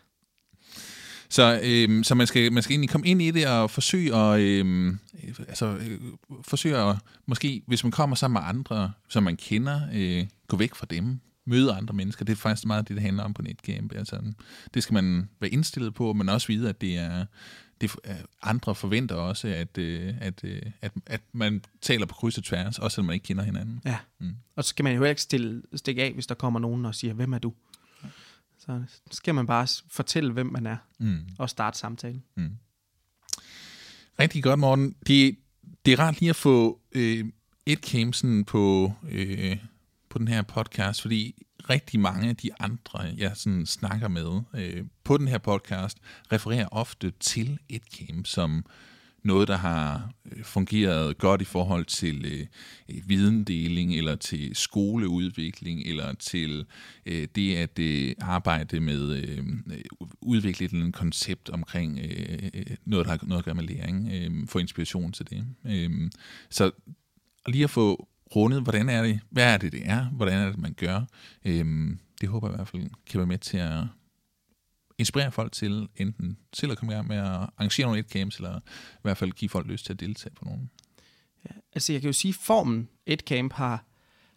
[1.33, 4.41] Så, øhm, så man, skal, man skal egentlig komme ind i det og forsøge at,
[4.41, 4.99] øhm,
[5.39, 6.01] altså, øh,
[6.43, 10.75] forsøge at, måske hvis man kommer sammen med andre, som man kender, øh, gå væk
[10.75, 12.25] fra dem, møde andre mennesker.
[12.25, 13.95] Det er faktisk meget det, det handler om på netcamp.
[13.97, 14.21] Altså,
[14.75, 17.25] det skal man være indstillet på, men også vide, at det er,
[17.81, 17.97] det,
[18.43, 22.79] andre forventer også, at, øh, at, øh, at, at man taler på kryds og tværs,
[22.79, 23.81] også selvom man ikke kender hinanden.
[23.85, 24.35] Ja, mm.
[24.57, 27.15] og så skal man jo ikke stille, stikke af, hvis der kommer nogen og siger,
[27.15, 27.53] hvem er du?
[28.67, 31.21] Så skal man bare fortælle, hvem man er, mm.
[31.39, 32.23] og starte samtalen.
[32.37, 32.57] Mm.
[34.19, 34.97] Rigtig godt, Morten.
[35.07, 35.37] Det,
[35.87, 37.25] det er rart lige at få øh,
[37.67, 39.57] et campsen på, øh,
[40.09, 44.85] på den her podcast, fordi rigtig mange af de andre, jeg sådan snakker med øh,
[45.05, 45.99] på den her podcast,
[46.33, 48.65] refererer ofte til et camp som
[49.23, 52.47] noget, der har øh, fungeret godt i forhold til øh,
[52.89, 56.67] øh, videndeling, eller til skoleudvikling, eller til
[57.07, 59.83] øh, det at øh, arbejde med øh, øh
[60.21, 64.59] udvikle et koncept omkring øh, noget, der har noget at gøre med læring, øh, få
[64.59, 65.47] inspiration til det.
[65.67, 66.11] Øh,
[66.51, 66.71] så
[67.47, 70.59] lige at få rundet, hvordan er det, hvad er det, det er, hvordan er det,
[70.59, 71.01] man gør.
[71.45, 73.85] øh, det håber jeg i hvert fald kan være med til at
[75.03, 78.59] inspirere folk til enten til at komme i gang med at arrangere nogle et-camps, eller
[78.95, 80.71] i hvert fald give folk lyst til at deltage på nogen.
[81.51, 83.85] Ja, altså jeg kan jo sige, at formen et-camp har,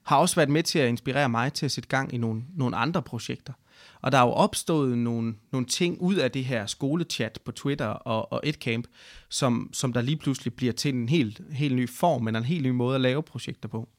[0.03, 2.77] har også været med til at inspirere mig til at sætte gang i nogle, nogle
[2.77, 3.53] andre projekter.
[4.01, 7.87] Og der er jo opstået nogle, nogle ting ud af det her skolechat på Twitter
[7.87, 8.87] og, og EdCamp,
[9.29, 12.63] som, som der lige pludselig bliver til en helt, helt ny form, eller en helt
[12.63, 13.89] ny måde at lave projekter på.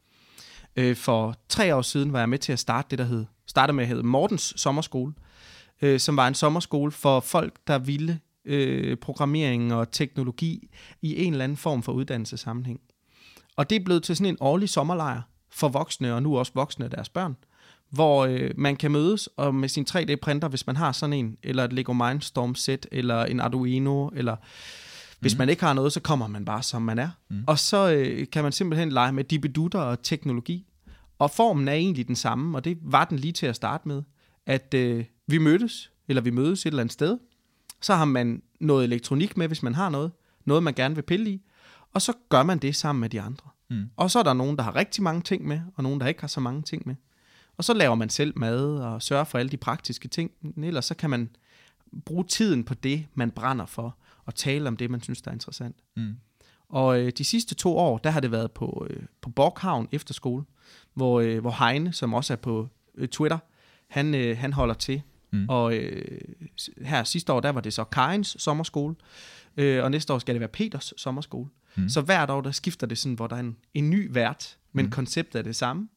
[0.77, 3.77] Øh, for tre år siden var jeg med til at starte det, der hed, startede
[3.77, 5.13] med at hedde Mortens Sommerskole,
[5.83, 10.71] øh, som var en sommerskole for folk, der ville øh, programmering og teknologi
[11.03, 12.81] i en eller anden form for uddannelsessammenhæng.
[13.57, 16.85] Og det er blevet til sådan en årlig sommerlejr for voksne, og nu også voksne
[16.85, 17.37] af deres børn,
[17.91, 21.65] hvor øh, man kan mødes og med sin 3D-printer, hvis man har sådan en, eller
[21.65, 24.37] et Lego Mindstorm set, eller en Arduino, eller
[25.21, 25.39] hvis mm.
[25.39, 27.09] man ikke har noget, så kommer man bare som man er.
[27.29, 27.45] Mm.
[27.47, 30.67] Og så øh, kan man simpelthen lege med dibedutter og teknologi.
[31.19, 34.03] Og formen er egentlig den samme, og det var den lige til at starte med,
[34.47, 37.19] at øh, vi mødtes, eller vi mødes et eller andet sted.
[37.81, 40.13] Så har man noget elektronik med, hvis man har noget.
[40.45, 41.43] Noget, man gerne vil pille i.
[41.93, 43.51] Og så gør man det sammen med de andre.
[43.71, 43.91] Mm.
[43.97, 46.21] Og så er der nogen, der har rigtig mange ting med, og nogen, der ikke
[46.21, 46.95] har så mange ting med.
[47.57, 50.31] Og så laver man selv mad og sørger for alle de praktiske ting.
[50.63, 51.31] Ellers så kan man
[52.05, 55.35] bruge tiden på det, man brænder for, og tale om det, man synes, der er
[55.35, 55.77] interessant.
[55.97, 56.17] Mm.
[56.69, 60.45] Og øh, de sidste to år, der har det været på, øh, på Borghavn Efterskole,
[60.95, 63.39] hvor, øh, hvor Heine, som også er på øh, Twitter,
[63.91, 65.03] han, øh, han holder til.
[65.31, 65.49] Mm.
[65.49, 66.19] Og øh,
[66.83, 68.95] her sidste år, der var det så Karins sommerskole,
[69.57, 71.49] øh, og næste år skal det være Peters sommerskole.
[71.77, 71.89] Mm.
[71.89, 74.85] Så hvert år, der skifter det sådan, hvor der er en, en ny vært, men
[74.85, 74.91] mm.
[74.91, 75.89] konceptet er det samme.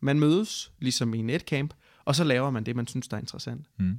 [0.00, 1.74] Man mødes, ligesom i netcamp,
[2.04, 3.66] og så laver man det, man synes, der er interessant.
[3.78, 3.98] Mm.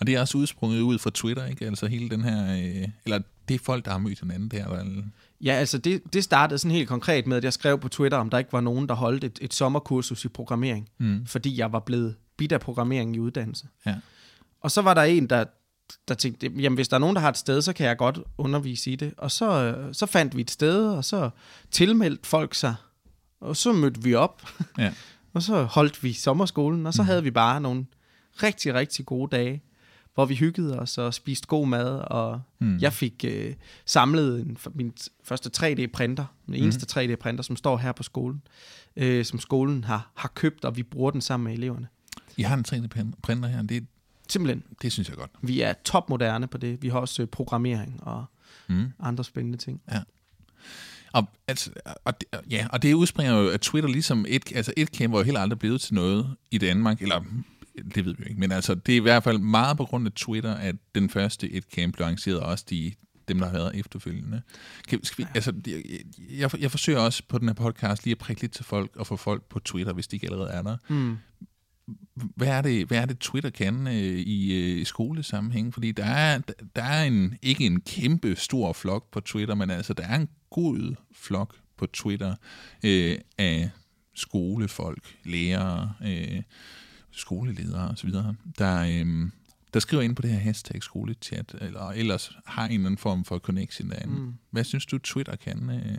[0.00, 1.66] Og det er også udsprunget ud fra Twitter, ikke?
[1.66, 2.52] Altså hele den her...
[2.52, 5.02] Øh, eller det er folk, der har mødt hinanden der, eller?
[5.40, 8.30] Ja, altså det, det startede sådan helt konkret med, at jeg skrev på Twitter, om
[8.30, 11.26] der ikke var nogen, der holdt et, et sommerkursus i programmering, mm.
[11.26, 13.66] fordi jeg var blevet bidt af programmering i uddannelse.
[13.86, 13.94] Ja.
[14.60, 15.44] Og så var der en, der,
[16.08, 18.18] der tænkte, jamen hvis der er nogen, der har et sted, så kan jeg godt
[18.38, 19.14] undervise i det.
[19.16, 21.30] Og så, så fandt vi et sted, og så
[21.70, 22.74] tilmeldte folk sig,
[23.40, 24.42] og så mødte vi op.
[24.78, 24.92] Ja.
[25.34, 27.06] Og så holdt vi sommerskolen, og så mm.
[27.06, 27.86] havde vi bare nogle
[28.42, 29.62] rigtig, rigtig gode dage,
[30.14, 32.78] hvor vi hyggede os og spiste god mad, og mm.
[32.78, 33.54] jeg fik øh,
[33.86, 34.92] samlet en, min
[35.24, 36.62] første 3D-printer, den mhm.
[36.62, 37.12] eneste mm.
[37.12, 38.42] 3D-printer, som står her på skolen,
[38.96, 41.88] øh, som skolen har, har købt, og vi bruger den sammen med eleverne.
[42.36, 43.80] I har en 3D-printer her, det er
[44.28, 44.62] Simpelthen.
[44.82, 45.30] Det synes jeg godt.
[45.42, 46.82] Vi er topmoderne på det.
[46.82, 48.24] Vi har også øh, programmering og
[48.68, 48.92] mm.
[49.00, 49.80] andre spændende ting.
[49.92, 50.00] Ja.
[51.12, 51.70] Og, altså,
[52.04, 52.14] og,
[52.50, 55.58] ja, og det udspringer jo af Twitter ligesom et, altså et var jo heller aldrig
[55.58, 57.24] blevet til noget i Danmark, eller
[57.94, 60.06] det ved vi jo ikke, men altså det er i hvert fald meget på grund
[60.06, 62.92] af Twitter, at den første et camp blev arrangeret, og også de
[63.28, 64.42] dem, der har været efterfølgende.
[64.88, 65.82] Kan, skal vi, altså, jeg,
[66.30, 69.06] jeg, jeg forsøger også på den her podcast lige at prikke lidt til folk og
[69.06, 70.76] få folk på Twitter, hvis de ikke allerede er der.
[70.88, 71.16] Mm.
[72.14, 75.74] Hvad er det, hvad er det Twitter kan øh, i øh, skolesammenhæng?
[75.74, 76.38] Fordi der er,
[76.76, 80.28] der er en, ikke en kæmpe stor flok på Twitter, men altså der er en
[80.50, 82.34] god flok på Twitter
[82.84, 83.70] øh, af
[84.14, 86.42] skolefolk, lærere, øh,
[87.10, 88.10] skoleledere osv.,
[88.58, 89.30] der, øh,
[89.74, 93.24] der skriver ind på det her hashtag skolechat, eller ellers har en eller anden form
[93.24, 94.20] for connection derinde.
[94.20, 94.34] Mm.
[94.50, 95.70] Hvad synes du, Twitter kan?
[95.70, 95.98] Øh?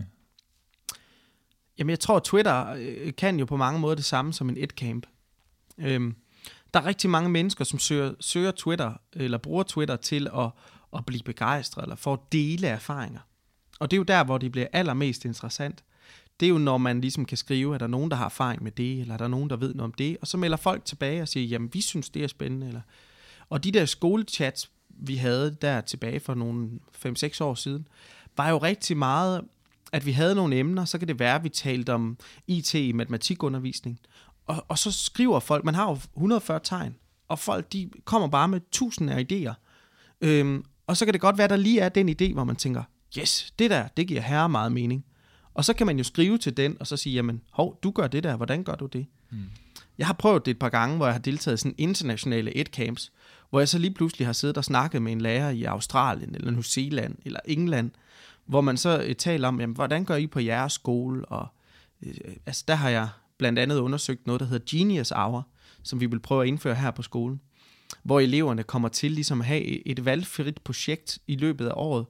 [1.78, 5.06] Jamen, jeg tror, Twitter øh, kan jo på mange måder det samme som en et-camp.
[5.78, 6.16] Øhm,
[6.74, 10.50] der er rigtig mange mennesker, som søger, søger Twitter, eller bruger Twitter til at,
[10.96, 13.20] at blive begejstret, eller for at dele erfaringer.
[13.80, 15.84] Og det er jo der, hvor det bliver allermest interessant.
[16.40, 18.64] Det er jo, når man ligesom kan skrive, at der er nogen, der har erfaring
[18.64, 20.86] med det, eller er der nogen, der ved noget om det, og så melder folk
[20.86, 22.82] tilbage og siger, jamen, vi synes, det er spændende, eller...
[23.50, 26.70] Og de der skolechats, vi havde der tilbage for nogle
[27.06, 27.88] 5-6 år siden,
[28.38, 29.42] var jo rigtig meget,
[29.92, 32.18] at vi havde nogle emner, så kan det være, at vi talte om
[32.48, 34.00] IT i matematikundervisning,
[34.46, 36.96] og, og så skriver folk, man har jo 140 tegn,
[37.28, 39.54] og folk de kommer bare med tusinder af idéer.
[40.22, 42.84] Øhm, og så kan det godt være, der lige er den idé, hvor man tænker,
[43.18, 45.06] yes, det der, det giver herre meget mening.
[45.54, 48.08] Og så kan man jo skrive til den, og så sige, jamen, hov, du gør
[48.08, 49.06] det der, hvordan gør du det?
[49.30, 49.50] Mm.
[49.98, 53.12] Jeg har prøvet det et par gange, hvor jeg har deltaget i sådan internationale et-camps,
[53.50, 56.52] hvor jeg så lige pludselig har siddet og snakket med en lærer i Australien, eller
[56.52, 57.92] New Zealand, eller England,
[58.46, 61.26] hvor man så øh, taler om, jamen, hvordan gør I på jeres skole?
[61.26, 61.48] Og,
[62.02, 62.14] øh,
[62.46, 65.48] altså, der har jeg blandt andet undersøgt noget, der hedder Genius Hour,
[65.84, 67.42] som vi vil prøve at indføre her på skolen,
[68.04, 72.06] hvor eleverne kommer til ligesom at have et valgfrit projekt i løbet af året,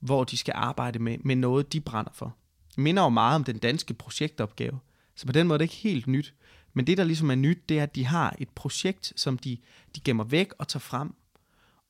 [0.00, 2.36] hvor de skal arbejde med, med noget, de brænder for.
[2.68, 4.78] Det minder jo meget om den danske projektopgave,
[5.14, 6.34] så på den måde er det ikke helt nyt.
[6.74, 9.58] Men det, der ligesom er nyt, det er, at de har et projekt, som de,
[9.96, 11.14] de gemmer væk og tager frem.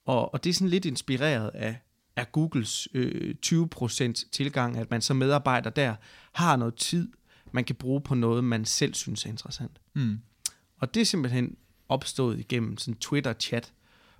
[0.06, 1.76] Og, og det er sådan lidt inspireret af,
[2.16, 5.94] af Googles øh, 20% tilgang, at man som medarbejder der
[6.32, 7.08] har noget tid,
[7.52, 9.80] man kan bruge på noget, man selv synes er interessant.
[9.94, 10.18] Mm.
[10.78, 11.56] Og det er simpelthen
[11.88, 13.72] opstået igennem sådan Twitter-chat,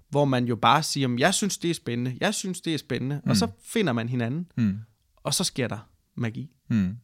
[0.09, 3.20] hvor man jo bare siger, jeg synes, det er spændende, jeg synes, det er spændende,
[3.24, 3.31] mm.
[3.31, 4.79] og så finder man hinanden, mm.
[5.16, 6.51] og så sker der magi.
[6.68, 6.97] Mm.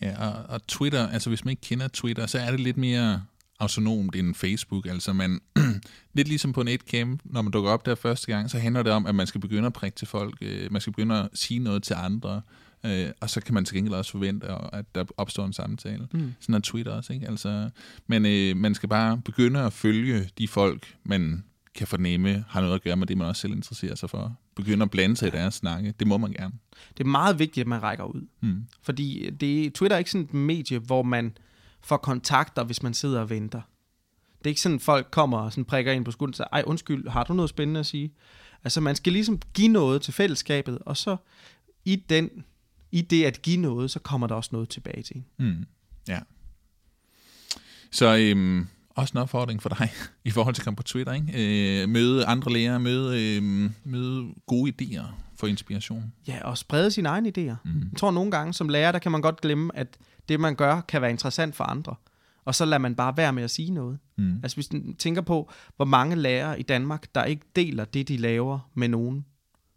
[0.00, 3.22] Ja, og, og Twitter, altså hvis man ikke kender Twitter, så er det lidt mere
[3.58, 4.86] autonomt end Facebook.
[4.86, 5.40] Altså man,
[6.14, 9.06] lidt ligesom på netcam, når man dukker op der første gang, så handler det om,
[9.06, 11.82] at man skal begynde at prikke til folk, øh, man skal begynde at sige noget
[11.82, 12.42] til andre,
[12.86, 16.08] øh, og så kan man til gengæld også forvente, at der opstår en samtale.
[16.12, 16.34] Mm.
[16.40, 17.28] Sådan er Twitter også, ikke?
[17.28, 17.70] Altså,
[18.06, 22.74] men øh, man skal bare begynde at følge de folk, man kan fornemme, har noget
[22.74, 24.36] at gøre med det, man også selv interesserer sig for.
[24.56, 25.94] Begynde at blande sig i deres snakke.
[25.98, 26.54] Det må man gerne.
[26.98, 28.26] Det er meget vigtigt, at man rækker ud.
[28.40, 28.64] Mm.
[28.82, 31.36] Fordi det, Twitter er ikke sådan et medie, hvor man
[31.82, 33.60] får kontakter, hvis man sidder og venter.
[34.38, 36.48] Det er ikke sådan, at folk kommer og sådan prikker ind på skulderen og siger,
[36.52, 38.12] ej undskyld, har du noget spændende at sige?
[38.64, 41.16] Altså man skal ligesom give noget til fællesskabet, og så
[41.84, 42.30] i den
[42.92, 45.66] i det at give noget, så kommer der også noget tilbage til Mm.
[46.08, 46.20] Ja.
[47.90, 49.90] Så øhm, også en opfordring for dig
[50.24, 51.12] i forhold til at komme på Twitter.
[51.12, 51.82] Ikke?
[51.82, 55.04] Øh, møde andre lærere, møde, øh, møde gode idéer
[55.36, 56.12] for inspiration.
[56.28, 57.56] Ja, og sprede sine egne idéer.
[57.64, 57.88] Mm.
[57.92, 60.80] Jeg tror nogle gange som lærer, der kan man godt glemme, at det man gør,
[60.80, 61.94] kan være interessant for andre.
[62.44, 63.98] Og så lader man bare være med at sige noget.
[64.18, 64.40] Mm.
[64.42, 68.16] Altså hvis du tænker på, hvor mange lærere i Danmark, der ikke deler det, de
[68.16, 69.24] laver med nogen,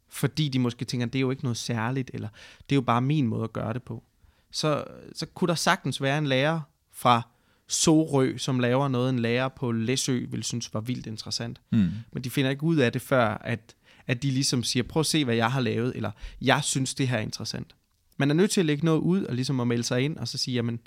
[0.09, 2.29] fordi de måske tænker, det er jo ikke noget særligt, eller
[2.69, 4.03] det er jo bare min måde at gøre det på.
[4.51, 4.83] Så,
[5.15, 7.21] så kunne der sagtens være en lærer fra
[7.67, 11.61] Sorø, som laver noget, en lærer på Læsø vil synes var vildt interessant.
[11.71, 11.89] Mm.
[12.11, 13.75] Men de finder ikke ud af det før, at,
[14.07, 17.07] at de ligesom siger, prøv at se, hvad jeg har lavet, eller jeg synes, det
[17.07, 17.75] her er interessant.
[18.17, 20.27] Man er nødt til at lægge noget ud, og ligesom at melde sig ind, og
[20.27, 20.79] så sige, jamen,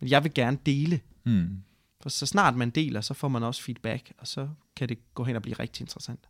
[0.00, 1.00] men jeg vil gerne dele.
[1.24, 1.62] Mm.
[2.00, 5.24] For så snart man deler, så får man også feedback, og så kan det gå
[5.24, 6.20] hen og blive rigtig interessant.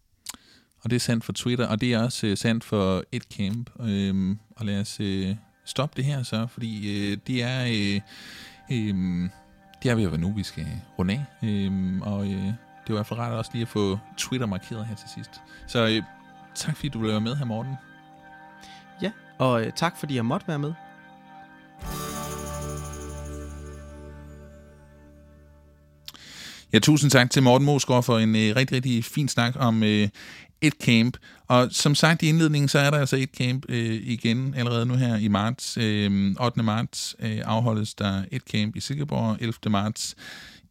[0.85, 3.71] Og det er sandt for Twitter, og det er også øh, sandt for et camp.
[3.81, 7.65] Øhm, og lad os øh, stoppe det her så, fordi øh, det er...
[7.65, 8.01] Øh,
[8.73, 9.31] øh,
[9.83, 10.67] det er ved at være nu, vi skal
[10.99, 11.49] runde af.
[11.49, 12.45] Øhm, og øh,
[12.89, 15.31] det var i hvert fald rart også lige at få Twitter markeret her til sidst.
[15.67, 16.03] Så øh,
[16.55, 17.75] tak fordi du ville være med her, Morten.
[19.03, 20.73] Ja, og øh, tak fordi jeg måtte være med.
[26.73, 30.09] Ja, tusind tak til Morten Mosgaard for en øh, rigtig, rigtig fin snak om øh,
[30.61, 31.17] et camp.
[31.47, 34.95] Og som sagt i indledningen, så er der altså et camp øh, igen allerede nu
[34.95, 35.79] her i marts.
[35.81, 36.63] Øh, 8.
[36.63, 39.55] marts øh, afholdes der et camp i Silkeborg, 11.
[39.69, 40.17] marts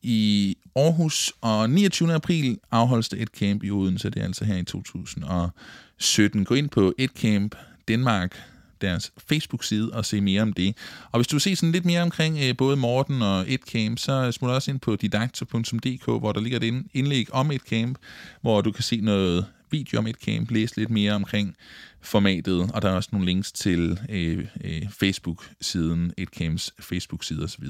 [0.01, 2.13] i Aarhus, og 29.
[2.13, 6.45] april afholdes der et camp i Odense, det er altså her i 2017.
[6.45, 7.55] Gå ind på et camp
[7.87, 8.37] Danmark
[8.81, 10.77] deres Facebook-side og se mere om det.
[11.11, 13.99] Og hvis du vil se sådan lidt mere omkring øh, både Morten og et camp,
[13.99, 17.97] så smut også ind på didaktor.dk, hvor der ligger et indlæg om et camp,
[18.41, 21.55] hvor du kan se noget video om et camp, læse lidt mere omkring
[22.01, 27.65] formatet, og der er også nogle links til øh, øh, Facebook-siden, et camps Facebook-side osv.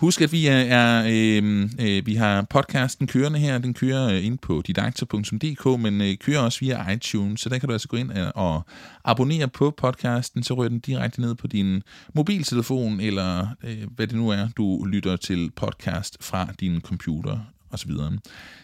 [0.00, 3.58] Husk, at vi er, er øh, øh, vi har podcasten kørende her.
[3.58, 7.66] Den kører øh, ind på didakter.dk, men øh, kører også via iTunes, så der kan
[7.66, 8.62] du altså gå ind øh, og
[9.04, 11.82] abonnere på podcasten, så rører den direkte ned på din
[12.14, 17.38] mobiltelefon, eller øh, hvad det nu er, du lytter til podcast fra din computer
[17.70, 17.90] osv.
[17.90, 18.18] Så,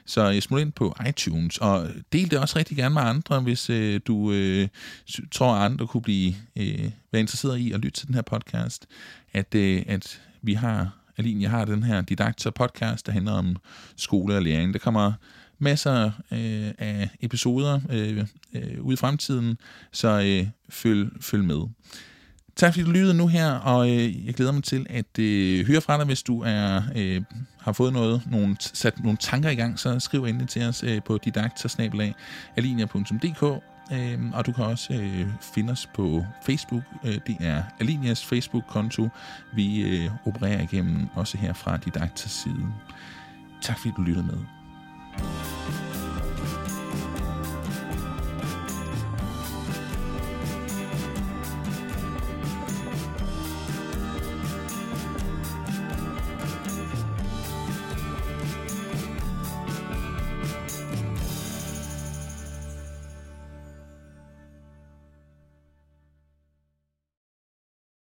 [0.06, 3.70] så jeg smut ind på iTunes, og del det også rigtig gerne med andre, hvis
[3.70, 4.68] øh, du øh,
[5.32, 8.86] tror, at andre kunne blive øh, være interesseret i at lytte til den her podcast,
[9.32, 13.56] at, øh, at vi har Aline, jeg har den her Didakter podcast, der handler om
[13.96, 14.72] skole og læring.
[14.72, 15.12] Der kommer
[15.58, 19.58] masser øh, af episoder øh, øh, ud i fremtiden,
[19.92, 21.60] så øh, følg, følg med.
[22.56, 25.80] Tak fordi du lyttede nu her, og øh, jeg glæder mig til at øh, høre
[25.80, 27.22] fra dig, hvis du er øh,
[27.60, 31.02] har fået noget, nogle, sat nogle tanker i gang, så skriv endelig til os øh,
[31.02, 36.82] på didaktersnabelag.alinia.dk øh, og du kan også øh, finde os på Facebook.
[37.04, 39.08] Øh, det er Alinias Facebook-konto.
[39.54, 42.66] Vi øh, opererer igennem også her fra Didaktas side.
[43.62, 44.38] Tak fordi du lyttede med.